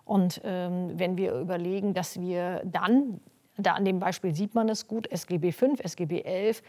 Und 0.04 0.40
ähm, 0.44 0.98
wenn 0.98 1.16
wir 1.16 1.34
überlegen, 1.34 1.94
dass 1.94 2.18
wir 2.20 2.62
dann, 2.64 3.20
da 3.56 3.72
an 3.74 3.84
dem 3.84 3.98
Beispiel 3.98 4.34
sieht 4.34 4.54
man 4.54 4.68
es 4.68 4.88
gut, 4.88 5.06
SGB 5.10 5.52
5, 5.52 5.80
SGB 5.80 6.22
11, 6.22 6.62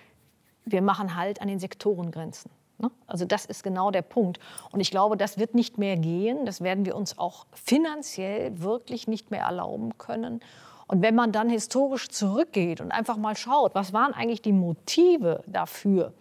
wir 0.66 0.82
machen 0.82 1.16
halt 1.16 1.42
an 1.42 1.48
den 1.48 1.60
Sektorengrenzen. 1.60 2.52
Ne? 2.80 2.92
Also 3.08 3.26
das 3.26 3.46
ist 3.46 3.64
genau 3.64 3.92
der 3.92 4.02
Punkt. 4.02 4.40
Und 4.72 4.80
ich 4.80 4.92
glaube, 4.92 5.18
das 5.18 5.38
wird 5.38 5.56
nicht 5.56 5.78
mehr 5.78 5.98
gehen. 5.98 6.46
Das 6.46 6.62
werden 6.62 6.86
wir 6.86 6.96
uns 6.96 7.18
auch 7.18 7.46
finanziell 7.54 8.60
wirklich 8.62 9.08
nicht 9.08 9.32
mehr 9.32 9.44
erlauben 9.44 9.98
können. 9.98 10.42
Und 10.88 11.04
wenn 11.04 11.14
man 11.14 11.32
dann 11.32 11.50
historisch 11.50 12.10
zurückgeht 12.10 12.82
und 12.82 12.92
einfach 12.92 13.18
mal 13.18 13.38
schaut, 13.38 13.76
was 13.76 13.94
waren 13.94 14.14
eigentlich 14.14 14.42
die 14.42 14.54
Motive 14.54 15.44
dafür, 15.46 16.14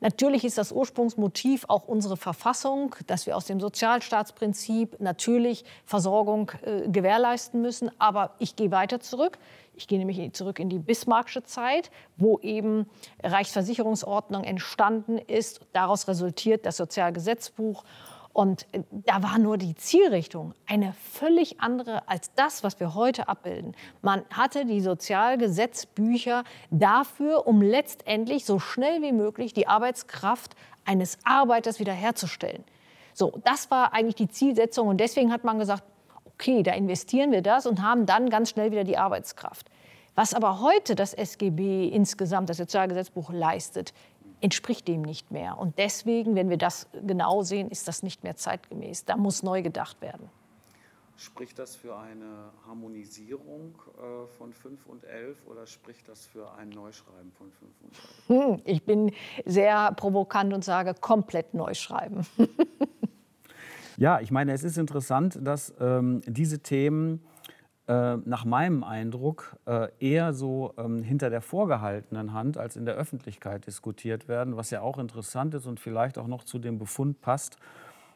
Natürlich 0.00 0.44
ist 0.44 0.56
das 0.56 0.72
Ursprungsmotiv 0.72 1.66
auch 1.68 1.86
unsere 1.86 2.16
Verfassung, 2.16 2.94
dass 3.06 3.26
wir 3.26 3.36
aus 3.36 3.44
dem 3.44 3.60
Sozialstaatsprinzip 3.60 4.98
natürlich 4.98 5.64
Versorgung 5.84 6.52
äh, 6.62 6.88
gewährleisten 6.88 7.60
müssen. 7.60 7.90
Aber 7.98 8.34
ich 8.38 8.56
gehe 8.56 8.70
weiter 8.70 9.00
zurück. 9.00 9.38
Ich 9.74 9.88
gehe 9.88 9.98
nämlich 9.98 10.32
zurück 10.32 10.58
in 10.58 10.68
die 10.68 10.78
Bismarckische 10.78 11.42
Zeit, 11.44 11.90
wo 12.16 12.38
eben 12.40 12.86
Reichsversicherungsordnung 13.22 14.44
entstanden 14.44 15.18
ist. 15.18 15.60
Daraus 15.72 16.08
resultiert 16.08 16.66
das 16.66 16.76
Sozialgesetzbuch 16.76 17.84
und 18.32 18.66
äh, 18.72 18.82
da 18.90 19.22
war 19.22 19.38
nur 19.38 19.58
die 19.58 19.74
Zielrichtung 19.74 20.54
eine 20.66 20.94
völlig 21.12 21.60
andere 21.60 22.08
als 22.08 22.32
das, 22.34 22.62
was 22.62 22.78
wir 22.78 22.94
heute 22.94 23.28
abbilden. 23.28 23.74
Man 24.02 24.22
hatte 24.30 24.64
die 24.66 24.80
Sozialgesetzbücher 24.80 26.44
dafür, 26.70 27.46
um 27.46 27.60
letztendlich 27.60 28.44
so 28.44 28.58
schnell 28.58 29.02
wie 29.02 29.12
möglich 29.12 29.52
die 29.52 29.66
Arbeitskraft 29.66 30.54
eines 30.84 31.18
Arbeiters 31.24 31.80
wiederherzustellen. 31.80 32.64
So, 33.14 33.38
das 33.44 33.70
war 33.70 33.92
eigentlich 33.92 34.14
die 34.14 34.28
Zielsetzung 34.28 34.88
und 34.88 34.98
deswegen 34.98 35.32
hat 35.32 35.44
man 35.44 35.58
gesagt, 35.58 35.82
okay, 36.26 36.62
da 36.62 36.72
investieren 36.72 37.32
wir 37.32 37.42
das 37.42 37.66
und 37.66 37.82
haben 37.82 38.06
dann 38.06 38.30
ganz 38.30 38.50
schnell 38.50 38.70
wieder 38.70 38.84
die 38.84 38.96
Arbeitskraft. 38.96 39.68
Was 40.14 40.34
aber 40.34 40.60
heute 40.60 40.94
das 40.94 41.14
SGB 41.14 41.88
insgesamt, 41.88 42.48
das 42.48 42.56
Sozialgesetzbuch 42.56 43.30
leistet, 43.32 43.92
entspricht 44.40 44.88
dem 44.88 45.02
nicht 45.02 45.30
mehr. 45.30 45.58
Und 45.58 45.78
deswegen, 45.78 46.34
wenn 46.34 46.48
wir 46.48 46.56
das 46.56 46.88
genau 47.06 47.42
sehen, 47.42 47.70
ist 47.70 47.88
das 47.88 48.02
nicht 48.02 48.24
mehr 48.24 48.36
zeitgemäß. 48.36 49.04
Da 49.04 49.16
muss 49.16 49.42
neu 49.42 49.62
gedacht 49.62 50.00
werden. 50.00 50.28
Spricht 51.16 51.58
das 51.58 51.76
für 51.76 51.98
eine 51.98 52.50
Harmonisierung 52.66 53.74
äh, 53.98 54.26
von 54.38 54.54
5 54.54 54.86
und 54.86 55.04
11 55.04 55.36
oder 55.46 55.66
spricht 55.66 56.08
das 56.08 56.24
für 56.24 56.50
ein 56.54 56.70
Neuschreiben 56.70 57.30
von 57.32 57.52
5 57.52 57.72
und 57.82 58.34
11? 58.34 58.56
Hm, 58.56 58.62
ich 58.64 58.84
bin 58.84 59.12
sehr 59.44 59.92
provokant 59.92 60.54
und 60.54 60.64
sage 60.64 60.94
komplett 60.94 61.52
Neuschreiben. 61.52 62.26
ja, 63.98 64.20
ich 64.20 64.30
meine, 64.30 64.54
es 64.54 64.64
ist 64.64 64.78
interessant, 64.78 65.38
dass 65.42 65.74
ähm, 65.78 66.22
diese 66.26 66.60
Themen 66.60 67.22
äh, 67.90 68.18
nach 68.24 68.44
meinem 68.44 68.84
Eindruck 68.84 69.56
äh, 69.66 69.88
eher 69.98 70.32
so 70.32 70.74
ähm, 70.78 71.02
hinter 71.02 71.28
der 71.28 71.40
vorgehaltenen 71.40 72.32
Hand 72.32 72.56
als 72.56 72.76
in 72.76 72.84
der 72.84 72.94
Öffentlichkeit 72.94 73.66
diskutiert 73.66 74.28
werden, 74.28 74.56
was 74.56 74.70
ja 74.70 74.80
auch 74.80 74.96
interessant 74.96 75.54
ist 75.54 75.66
und 75.66 75.80
vielleicht 75.80 76.16
auch 76.16 76.28
noch 76.28 76.44
zu 76.44 76.60
dem 76.60 76.78
Befund 76.78 77.20
passt, 77.20 77.56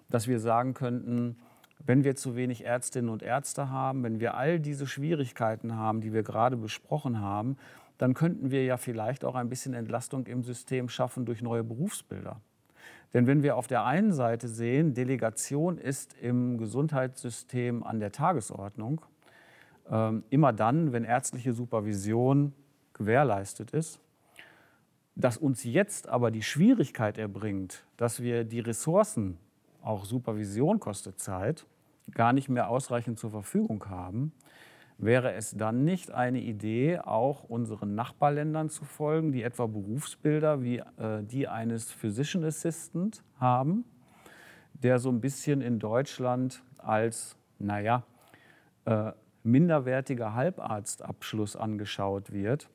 dass 0.09 0.29
wir 0.29 0.39
sagen 0.39 0.75
könnten, 0.75 1.39
wenn 1.85 2.05
wir 2.05 2.15
zu 2.15 2.37
wenig 2.37 2.65
Ärztinnen 2.65 3.11
und 3.11 3.25
Ärzte 3.25 3.69
haben, 3.69 4.05
wenn 4.05 4.21
wir 4.21 4.37
all 4.37 4.61
diese 4.61 4.87
Schwierigkeiten 4.87 5.75
haben, 5.75 6.01
die 6.01 6.13
wir 6.13 6.23
gerade 6.23 6.57
besprochen 6.57 7.21
haben, 7.21 7.57
dann 7.99 8.15
könnten 8.15 8.53
wir 8.53 8.65
ja 8.65 8.77
vielleicht 8.77 9.25
auch 9.25 9.35
ein 9.35 9.49
bisschen 9.49 9.75
Entlastung 9.75 10.29
im 10.29 10.45
System 10.45 10.89
schaffen 10.89 11.27
durch 11.27 11.43
neue 11.43 11.65
Berufsbilder. 11.65 12.41
Denn 13.13 13.27
wenn 13.27 13.43
wir 13.43 13.57
auf 13.57 13.67
der 13.67 13.85
einen 13.85 14.13
Seite 14.13 14.47
sehen, 14.47 14.95
Delegation 14.95 15.79
ist 15.79 16.15
im 16.23 16.59
Gesundheitssystem 16.59 17.83
an 17.83 17.99
der 17.99 18.13
Tagesordnung, 18.13 19.01
immer 19.87 20.53
dann, 20.53 20.93
wenn 20.93 21.05
ärztliche 21.05 21.53
Supervision 21.53 22.55
gewährleistet 22.95 23.73
ist, 23.73 24.01
dass 25.17 25.37
uns 25.37 25.65
jetzt 25.65 26.09
aber 26.09 26.31
die 26.31 26.43
Schwierigkeit 26.43 27.19
erbringt, 27.19 27.85
dass 27.97 28.21
wir 28.21 28.45
die 28.45 28.61
Ressourcen, 28.61 29.39
auch 29.83 30.05
Supervision 30.05 30.81
kostet 30.81 31.21
Zeit, 31.21 31.67
gar 32.13 32.33
nicht 32.33 32.49
mehr 32.49 32.69
ausreichend 32.69 33.19
zur 33.19 33.31
Verfügung 33.31 33.85
haben, 33.89 34.33
wäre 34.99 35.33
es 35.33 35.53
dann 35.53 35.85
nicht 35.85 36.11
eine 36.11 36.41
Idee, 36.41 36.99
auch 36.99 37.45
unseren 37.45 37.95
Nachbarländern 37.95 38.71
zu 38.71 38.85
folgen, 38.85 39.33
die 39.33 39.43
etwa 39.43 39.67
Berufsbilder 39.67 40.63
wie 40.63 40.79
äh, 40.79 41.23
die 41.23 41.49
eines 41.49 41.91
Physician 41.91 42.45
Assistant 42.45 43.23
haben, 43.39 43.85
der 44.73 44.99
so 44.99 45.11
ein 45.11 45.21
bisschen 45.21 45.61
in 45.61 45.79
Deutschland 45.79 46.63
als, 46.79 47.37
naja, 47.59 48.05
äh, 48.85 49.13
minderwertiger 49.45 50.35
Halbarztabschluss 50.35 51.55
angeschaut 51.55 52.33
wird, 52.33 52.69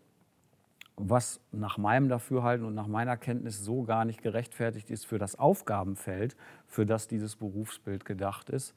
was 0.95 1.39
nach 1.51 1.77
meinem 1.77 2.10
Dafürhalten 2.10 2.65
und 2.65 2.75
nach 2.75 2.88
meiner 2.88 3.17
Kenntnis 3.17 3.63
so 3.63 3.84
gar 3.84 4.05
nicht 4.05 4.21
gerechtfertigt 4.21 4.89
ist 4.89 5.05
für 5.05 5.17
das 5.17 5.38
Aufgabenfeld, 5.38 6.36
für 6.67 6.86
das 6.86 7.08
dieses 7.08 7.36
Berufsbild 7.36 8.05
gedacht 8.05 8.49
ist, 8.49 8.73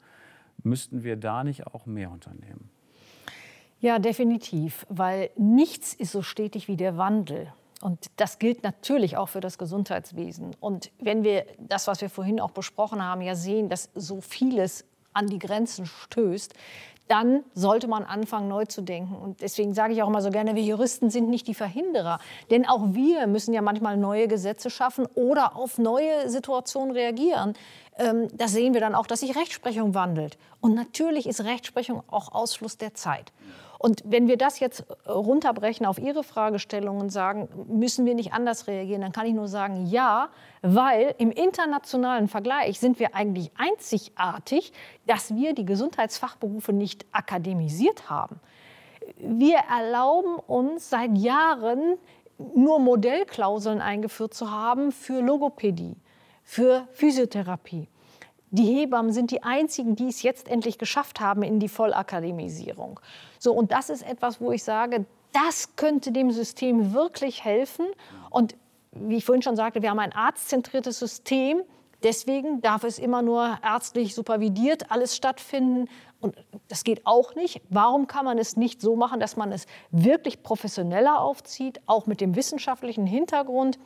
müssten 0.63 1.03
wir 1.03 1.17
da 1.17 1.43
nicht 1.43 1.67
auch 1.67 1.85
mehr 1.85 2.11
unternehmen? 2.11 2.69
Ja, 3.79 3.99
definitiv, 3.99 4.85
weil 4.89 5.29
nichts 5.35 5.93
ist 5.93 6.13
so 6.13 6.21
stetig 6.21 6.67
wie 6.67 6.77
der 6.77 6.97
Wandel. 6.97 7.51
Und 7.81 8.07
das 8.15 8.39
gilt 8.39 8.63
natürlich 8.63 9.17
auch 9.17 9.27
für 9.27 9.41
das 9.41 9.57
Gesundheitswesen. 9.57 10.55
Und 10.61 10.89
wenn 10.99 11.25
wir 11.25 11.45
das, 11.59 11.87
was 11.87 11.99
wir 11.99 12.09
vorhin 12.09 12.39
auch 12.39 12.51
besprochen 12.51 13.03
haben, 13.03 13.21
ja 13.21 13.35
sehen, 13.35 13.67
dass 13.67 13.89
so 13.93 14.21
vieles 14.21 14.85
an 15.11 15.27
die 15.27 15.37
Grenzen 15.37 15.85
stößt, 15.85 16.53
dann 17.07 17.43
sollte 17.53 17.87
man 17.87 18.03
anfangen, 18.03 18.47
neu 18.47 18.65
zu 18.65 18.81
denken. 18.81 19.15
Und 19.15 19.41
deswegen 19.41 19.73
sage 19.73 19.93
ich 19.93 20.01
auch 20.01 20.07
immer 20.07 20.21
so 20.21 20.29
gerne, 20.29 20.55
wir 20.55 20.63
Juristen 20.63 21.09
sind 21.09 21.29
nicht 21.29 21.47
die 21.47 21.53
Verhinderer. 21.53 22.19
Denn 22.49 22.67
auch 22.67 22.81
wir 22.93 23.27
müssen 23.27 23.53
ja 23.53 23.61
manchmal 23.61 23.97
neue 23.97 24.27
Gesetze 24.27 24.69
schaffen 24.69 25.05
oder 25.13 25.55
auf 25.55 25.77
neue 25.77 26.29
Situationen 26.29 26.95
reagieren. 26.95 27.55
Ähm, 27.97 28.29
das 28.33 28.53
sehen 28.53 28.73
wir 28.73 28.81
dann 28.81 28.95
auch, 28.95 29.05
dass 29.05 29.19
sich 29.19 29.35
Rechtsprechung 29.35 29.93
wandelt. 29.93 30.37
Und 30.61 30.75
natürlich 30.75 31.27
ist 31.27 31.43
Rechtsprechung 31.43 32.03
auch 32.07 32.33
Ausfluss 32.33 32.77
der 32.77 32.93
Zeit. 32.93 33.31
Und 33.83 34.01
wenn 34.05 34.29
wir 34.29 34.37
das 34.37 34.61
jetzt 34.61 34.85
runterbrechen 35.05 35.85
auf 35.85 35.99
Ihre 35.99 36.23
Fragestellung 36.23 37.01
und 37.01 37.09
sagen, 37.09 37.49
müssen 37.67 38.05
wir 38.05 38.15
nicht 38.15 38.31
anders 38.31 38.67
reagieren, 38.67 39.01
dann 39.01 39.11
kann 39.11 39.25
ich 39.25 39.33
nur 39.33 39.49
sagen, 39.49 39.87
ja, 39.87 40.29
weil 40.61 41.13
im 41.17 41.31
internationalen 41.31 42.29
Vergleich 42.29 42.79
sind 42.79 42.97
wir 42.97 43.13
eigentlich 43.13 43.51
einzigartig, 43.57 44.71
dass 45.05 45.35
wir 45.35 45.53
die 45.53 45.65
Gesundheitsfachberufe 45.65 46.71
nicht 46.71 47.05
akademisiert 47.11 48.09
haben. 48.09 48.39
Wir 49.17 49.57
erlauben 49.57 50.35
uns 50.35 50.89
seit 50.89 51.17
Jahren 51.17 51.97
nur 52.55 52.79
Modellklauseln 52.79 53.81
eingeführt 53.81 54.33
zu 54.33 54.49
haben 54.49 54.93
für 54.93 55.19
Logopädie, 55.19 55.97
für 56.41 56.87
Physiotherapie. 56.93 57.89
Die 58.53 58.65
Hebammen 58.65 59.11
sind 59.11 59.31
die 59.31 59.41
einzigen, 59.41 59.95
die 59.95 60.09
es 60.09 60.21
jetzt 60.21 60.47
endlich 60.47 60.77
geschafft 60.77 61.19
haben 61.19 61.41
in 61.41 61.59
die 61.59 61.67
Vollakademisierung. 61.67 62.99
So, 63.39 63.51
und 63.51 63.71
das 63.71 63.89
ist 63.89 64.03
etwas, 64.03 64.39
wo 64.39 64.51
ich 64.51 64.63
sage, 64.63 65.07
das 65.31 65.75
könnte 65.75 66.11
dem 66.11 66.29
System 66.29 66.93
wirklich 66.93 67.43
helfen. 67.43 67.87
Und 68.29 68.55
wie 68.91 69.17
ich 69.17 69.25
vorhin 69.25 69.41
schon 69.41 69.55
sagte, 69.55 69.81
wir 69.81 69.89
haben 69.89 69.97
ein 69.97 70.13
arztzentriertes 70.13 70.99
System. 70.99 71.63
Deswegen 72.03 72.61
darf 72.61 72.83
es 72.83 72.99
immer 72.99 73.23
nur 73.23 73.57
ärztlich 73.63 74.13
supervidiert 74.13 74.91
alles 74.91 75.15
stattfinden. 75.15 75.89
Und 76.21 76.35
das 76.67 76.83
geht 76.83 77.07
auch 77.07 77.33
nicht. 77.33 77.59
Warum 77.71 78.05
kann 78.05 78.23
man 78.23 78.37
es 78.37 78.55
nicht 78.55 78.81
so 78.81 78.95
machen, 78.95 79.19
dass 79.19 79.35
man 79.35 79.51
es 79.51 79.65
wirklich 79.89 80.43
professioneller 80.43 81.19
aufzieht, 81.19 81.81
auch 81.87 82.05
mit 82.05 82.21
dem 82.21 82.35
wissenschaftlichen 82.35 83.07
Hintergrund? 83.07 83.79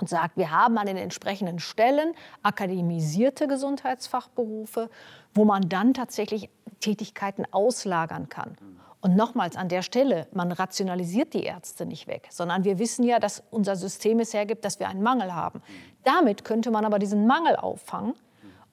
Und 0.00 0.08
sagt, 0.08 0.36
wir 0.36 0.50
haben 0.50 0.78
an 0.78 0.86
den 0.86 0.96
entsprechenden 0.96 1.58
Stellen 1.58 2.14
akademisierte 2.42 3.46
Gesundheitsfachberufe, 3.46 4.90
wo 5.34 5.44
man 5.44 5.68
dann 5.68 5.94
tatsächlich 5.94 6.48
Tätigkeiten 6.80 7.44
auslagern 7.50 8.28
kann. 8.28 8.56
Und 9.02 9.16
nochmals 9.16 9.56
an 9.56 9.68
der 9.68 9.82
Stelle, 9.82 10.26
man 10.32 10.52
rationalisiert 10.52 11.32
die 11.32 11.44
Ärzte 11.44 11.86
nicht 11.86 12.06
weg, 12.06 12.28
sondern 12.30 12.64
wir 12.64 12.78
wissen 12.78 13.02
ja, 13.02 13.18
dass 13.18 13.42
unser 13.50 13.76
System 13.76 14.20
es 14.20 14.34
hergibt, 14.34 14.64
dass 14.64 14.78
wir 14.78 14.88
einen 14.88 15.02
Mangel 15.02 15.34
haben. 15.34 15.62
Damit 16.04 16.44
könnte 16.44 16.70
man 16.70 16.84
aber 16.84 16.98
diesen 16.98 17.26
Mangel 17.26 17.56
auffangen 17.56 18.14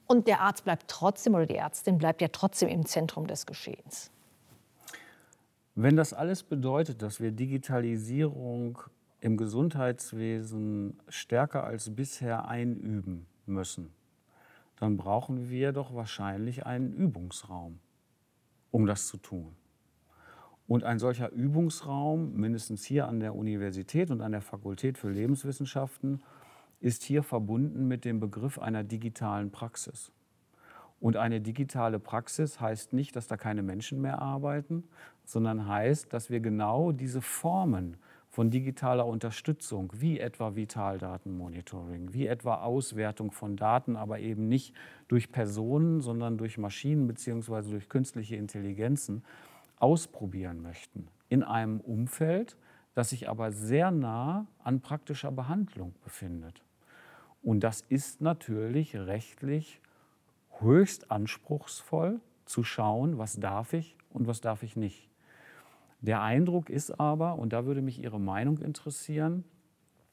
und 0.06 0.26
der 0.26 0.40
Arzt 0.40 0.64
bleibt 0.64 0.88
trotzdem 0.88 1.34
oder 1.34 1.46
die 1.46 1.56
Ärztin 1.56 1.96
bleibt 1.96 2.20
ja 2.20 2.28
trotzdem 2.28 2.68
im 2.68 2.84
Zentrum 2.84 3.26
des 3.26 3.46
Geschehens. 3.46 4.10
Wenn 5.74 5.96
das 5.96 6.12
alles 6.12 6.42
bedeutet, 6.42 7.02
dass 7.02 7.20
wir 7.20 7.30
Digitalisierung 7.30 8.78
im 9.20 9.36
Gesundheitswesen 9.36 10.98
stärker 11.08 11.64
als 11.64 11.94
bisher 11.94 12.48
einüben 12.48 13.26
müssen, 13.46 13.90
dann 14.76 14.96
brauchen 14.96 15.50
wir 15.50 15.72
doch 15.72 15.94
wahrscheinlich 15.94 16.66
einen 16.66 16.92
Übungsraum, 16.92 17.80
um 18.70 18.86
das 18.86 19.08
zu 19.08 19.16
tun. 19.16 19.56
Und 20.68 20.84
ein 20.84 20.98
solcher 20.98 21.30
Übungsraum, 21.30 22.34
mindestens 22.34 22.84
hier 22.84 23.08
an 23.08 23.20
der 23.20 23.34
Universität 23.34 24.10
und 24.10 24.20
an 24.20 24.32
der 24.32 24.42
Fakultät 24.42 24.98
für 24.98 25.10
Lebenswissenschaften, 25.10 26.22
ist 26.80 27.02
hier 27.02 27.22
verbunden 27.22 27.88
mit 27.88 28.04
dem 28.04 28.20
Begriff 28.20 28.58
einer 28.58 28.84
digitalen 28.84 29.50
Praxis. 29.50 30.12
Und 31.00 31.16
eine 31.16 31.40
digitale 31.40 31.98
Praxis 31.98 32.60
heißt 32.60 32.92
nicht, 32.92 33.16
dass 33.16 33.28
da 33.28 33.36
keine 33.36 33.62
Menschen 33.62 34.00
mehr 34.00 34.20
arbeiten, 34.20 34.84
sondern 35.24 35.66
heißt, 35.66 36.12
dass 36.12 36.30
wir 36.30 36.40
genau 36.40 36.92
diese 36.92 37.22
Formen 37.22 37.96
von 38.38 38.50
digitaler 38.52 39.04
Unterstützung, 39.04 39.92
wie 39.96 40.20
etwa 40.20 40.54
Vitaldatenmonitoring, 40.54 42.12
wie 42.12 42.28
etwa 42.28 42.62
Auswertung 42.62 43.32
von 43.32 43.56
Daten, 43.56 43.96
aber 43.96 44.20
eben 44.20 44.46
nicht 44.46 44.76
durch 45.08 45.32
Personen, 45.32 46.00
sondern 46.00 46.38
durch 46.38 46.56
Maschinen 46.56 47.08
bzw. 47.08 47.68
durch 47.68 47.88
künstliche 47.88 48.36
Intelligenzen, 48.36 49.24
ausprobieren 49.80 50.62
möchten. 50.62 51.08
In 51.28 51.42
einem 51.42 51.80
Umfeld, 51.80 52.56
das 52.94 53.10
sich 53.10 53.28
aber 53.28 53.50
sehr 53.50 53.90
nah 53.90 54.46
an 54.62 54.82
praktischer 54.82 55.32
Behandlung 55.32 55.96
befindet. 56.04 56.62
Und 57.42 57.64
das 57.64 57.80
ist 57.88 58.20
natürlich 58.20 58.94
rechtlich 58.94 59.80
höchst 60.60 61.10
anspruchsvoll 61.10 62.20
zu 62.44 62.62
schauen, 62.62 63.18
was 63.18 63.40
darf 63.40 63.72
ich 63.72 63.96
und 64.10 64.28
was 64.28 64.40
darf 64.40 64.62
ich 64.62 64.76
nicht. 64.76 65.07
Der 66.00 66.22
Eindruck 66.22 66.70
ist 66.70 67.00
aber, 67.00 67.38
und 67.38 67.52
da 67.52 67.66
würde 67.66 67.82
mich 67.82 68.02
Ihre 68.02 68.20
Meinung 68.20 68.58
interessieren, 68.58 69.44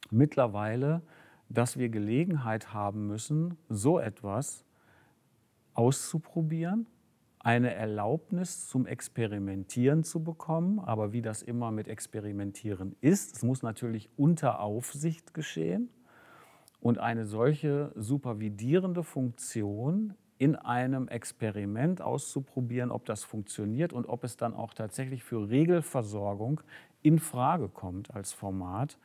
mittlerweile, 0.09 1.01
dass 1.49 1.77
wir 1.77 1.89
Gelegenheit 1.89 2.73
haben 2.73 3.07
müssen, 3.07 3.57
so 3.69 3.99
etwas 3.99 4.65
auszuprobieren, 5.73 6.87
eine 7.39 7.75
Erlaubnis 7.75 8.67
zum 8.67 8.87
Experimentieren 8.87 10.03
zu 10.03 10.23
bekommen. 10.23 10.79
Aber 10.79 11.13
wie 11.13 11.21
das 11.21 11.43
immer 11.43 11.69
mit 11.69 11.87
Experimentieren 11.87 12.95
ist, 13.01 13.35
es 13.35 13.43
muss 13.43 13.61
natürlich 13.61 14.09
unter 14.17 14.59
Aufsicht 14.59 15.35
geschehen. 15.35 15.89
Und 16.81 16.97
eine 16.97 17.25
solche 17.25 17.91
supervidierende 17.95 19.03
Funktion 19.03 20.15
in 20.37 20.55
einem 20.55 21.07
Experiment 21.07 22.01
auszuprobieren, 22.01 22.91
ob 22.91 23.05
das 23.05 23.23
funktioniert 23.23 23.93
und 23.93 24.07
ob 24.07 24.23
es 24.23 24.37
dann 24.37 24.53
auch 24.53 24.73
tatsächlich 24.73 25.23
für 25.23 25.49
Regelversorgung 25.49 26.61
in 27.01 27.19
Frage 27.19 27.69
kommt 27.69 28.13
als 28.13 28.33
Format. 28.33 28.97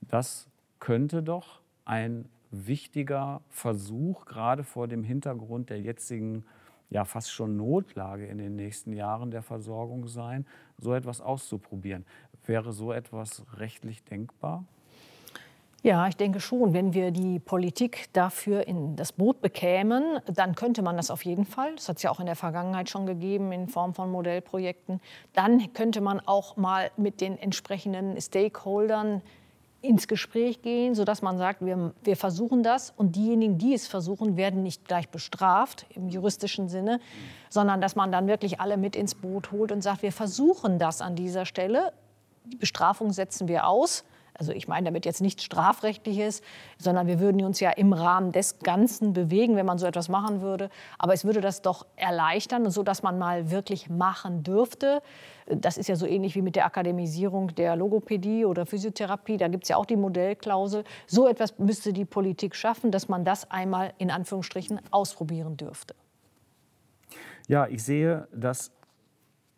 Das 0.00 0.48
könnte 0.78 1.22
doch 1.22 1.60
ein 1.84 2.28
wichtiger 2.50 3.42
Versuch, 3.48 4.24
gerade 4.24 4.64
vor 4.64 4.88
dem 4.88 5.04
Hintergrund 5.04 5.70
der 5.70 5.80
jetzigen 5.80 6.44
ja 6.88 7.04
fast 7.04 7.30
schon 7.30 7.56
Notlage 7.56 8.26
in 8.26 8.38
den 8.38 8.56
nächsten 8.56 8.92
Jahren 8.92 9.30
der 9.30 9.42
Versorgung 9.42 10.08
sein, 10.08 10.44
so 10.78 10.94
etwas 10.94 11.20
auszuprobieren. 11.20 12.04
Wäre 12.46 12.72
so 12.72 12.92
etwas 12.92 13.44
rechtlich 13.56 14.02
denkbar? 14.04 14.64
Ja, 15.82 16.06
ich 16.08 16.16
denke 16.16 16.40
schon. 16.40 16.74
Wenn 16.74 16.92
wir 16.92 17.10
die 17.10 17.38
Politik 17.38 18.08
dafür 18.12 18.66
in 18.66 18.96
das 18.96 19.12
Boot 19.12 19.40
bekämen, 19.40 20.20
dann 20.26 20.54
könnte 20.54 20.82
man 20.82 20.96
das 20.98 21.10
auf 21.10 21.24
jeden 21.24 21.46
Fall. 21.46 21.74
Das 21.74 21.88
hat 21.88 21.96
es 21.96 22.02
ja 22.02 22.10
auch 22.10 22.20
in 22.20 22.26
der 22.26 22.36
Vergangenheit 22.36 22.90
schon 22.90 23.06
gegeben 23.06 23.50
in 23.50 23.66
Form 23.66 23.94
von 23.94 24.10
Modellprojekten. 24.10 25.00
Dann 25.32 25.72
könnte 25.72 26.02
man 26.02 26.20
auch 26.20 26.58
mal 26.58 26.90
mit 26.98 27.22
den 27.22 27.38
entsprechenden 27.38 28.20
Stakeholdern 28.20 29.22
ins 29.80 30.06
Gespräch 30.06 30.60
gehen, 30.60 30.94
sodass 30.94 31.22
man 31.22 31.38
sagt, 31.38 31.64
wir, 31.64 31.94
wir 32.04 32.16
versuchen 32.18 32.62
das 32.62 32.92
und 32.94 33.16
diejenigen, 33.16 33.56
die 33.56 33.72
es 33.72 33.88
versuchen, 33.88 34.36
werden 34.36 34.62
nicht 34.62 34.86
gleich 34.86 35.08
bestraft 35.08 35.86
im 35.94 36.10
juristischen 36.10 36.68
Sinne, 36.68 37.00
sondern 37.48 37.80
dass 37.80 37.96
man 37.96 38.12
dann 38.12 38.26
wirklich 38.26 38.60
alle 38.60 38.76
mit 38.76 38.94
ins 38.94 39.14
Boot 39.14 39.50
holt 39.50 39.72
und 39.72 39.80
sagt, 39.80 40.02
wir 40.02 40.12
versuchen 40.12 40.78
das 40.78 41.00
an 41.00 41.16
dieser 41.16 41.46
Stelle. 41.46 41.94
Die 42.44 42.58
Bestrafung 42.58 43.12
setzen 43.12 43.48
wir 43.48 43.66
aus 43.66 44.04
Also 44.40 44.52
ich 44.52 44.68
meine 44.68 44.86
damit 44.86 45.04
jetzt 45.04 45.20
nichts 45.20 45.44
Strafrechtliches, 45.44 46.40
sondern 46.78 47.06
wir 47.06 47.20
würden 47.20 47.44
uns 47.44 47.60
ja 47.60 47.72
im 47.72 47.92
Rahmen 47.92 48.32
des 48.32 48.58
Ganzen 48.60 49.12
bewegen, 49.12 49.54
wenn 49.54 49.66
man 49.66 49.76
so 49.76 49.84
etwas 49.84 50.08
machen 50.08 50.40
würde. 50.40 50.70
Aber 50.98 51.12
es 51.12 51.26
würde 51.26 51.42
das 51.42 51.60
doch 51.60 51.84
erleichtern, 51.96 52.70
so 52.70 52.82
dass 52.82 53.02
man 53.02 53.18
mal 53.18 53.50
wirklich 53.50 53.90
machen 53.90 54.42
dürfte. 54.42 55.02
Das 55.46 55.76
ist 55.76 55.90
ja 55.90 55.96
so 55.96 56.06
ähnlich 56.06 56.36
wie 56.36 56.40
mit 56.40 56.56
der 56.56 56.64
Akademisierung 56.64 57.54
der 57.54 57.76
Logopädie 57.76 58.46
oder 58.46 58.64
Physiotherapie. 58.64 59.36
Da 59.36 59.48
gibt 59.48 59.64
es 59.64 59.68
ja 59.68 59.76
auch 59.76 59.84
die 59.84 59.96
Modellklausel. 59.96 60.84
So 61.06 61.28
etwas 61.28 61.58
müsste 61.58 61.92
die 61.92 62.06
Politik 62.06 62.56
schaffen, 62.56 62.90
dass 62.90 63.10
man 63.10 63.26
das 63.26 63.50
einmal 63.50 63.92
in 63.98 64.10
Anführungsstrichen 64.10 64.80
ausprobieren 64.90 65.58
dürfte. 65.58 65.94
Ja, 67.46 67.66
ich 67.66 67.84
sehe, 67.84 68.26
dass 68.32 68.72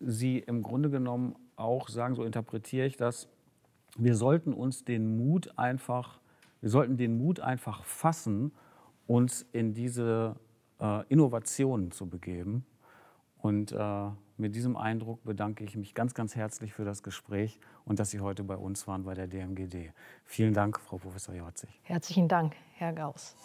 Sie 0.00 0.38
im 0.38 0.64
Grunde 0.64 0.90
genommen 0.90 1.36
auch 1.54 1.88
sagen, 1.88 2.16
so 2.16 2.24
interpretiere 2.24 2.86
ich 2.86 2.96
das, 2.96 3.28
wir 3.98 4.14
sollten 4.14 4.52
uns 4.52 4.84
den 4.84 5.16
Mut 5.16 5.58
einfach, 5.58 6.20
wir 6.60 6.70
sollten 6.70 6.96
den 6.96 7.18
Mut 7.18 7.40
einfach 7.40 7.84
fassen, 7.84 8.52
uns 9.06 9.46
in 9.52 9.74
diese 9.74 10.36
äh, 10.80 11.06
Innovationen 11.08 11.90
zu 11.90 12.08
begeben. 12.08 12.64
Und 13.38 13.72
äh, 13.72 14.10
mit 14.36 14.54
diesem 14.54 14.76
Eindruck 14.76 15.24
bedanke 15.24 15.64
ich 15.64 15.76
mich 15.76 15.94
ganz, 15.94 16.14
ganz 16.14 16.36
herzlich 16.36 16.72
für 16.72 16.84
das 16.84 17.02
Gespräch 17.02 17.58
und 17.84 17.98
dass 17.98 18.10
Sie 18.10 18.20
heute 18.20 18.44
bei 18.44 18.56
uns 18.56 18.86
waren 18.86 19.04
bei 19.04 19.14
der 19.14 19.26
DMGD. 19.26 19.92
Vielen 20.24 20.54
Dank, 20.54 20.78
Frau 20.80 20.98
Professor 20.98 21.34
Jorzig. 21.34 21.80
Herzlichen 21.82 22.28
Dank, 22.28 22.54
Herr 22.74 22.92
Gauss. 22.92 23.36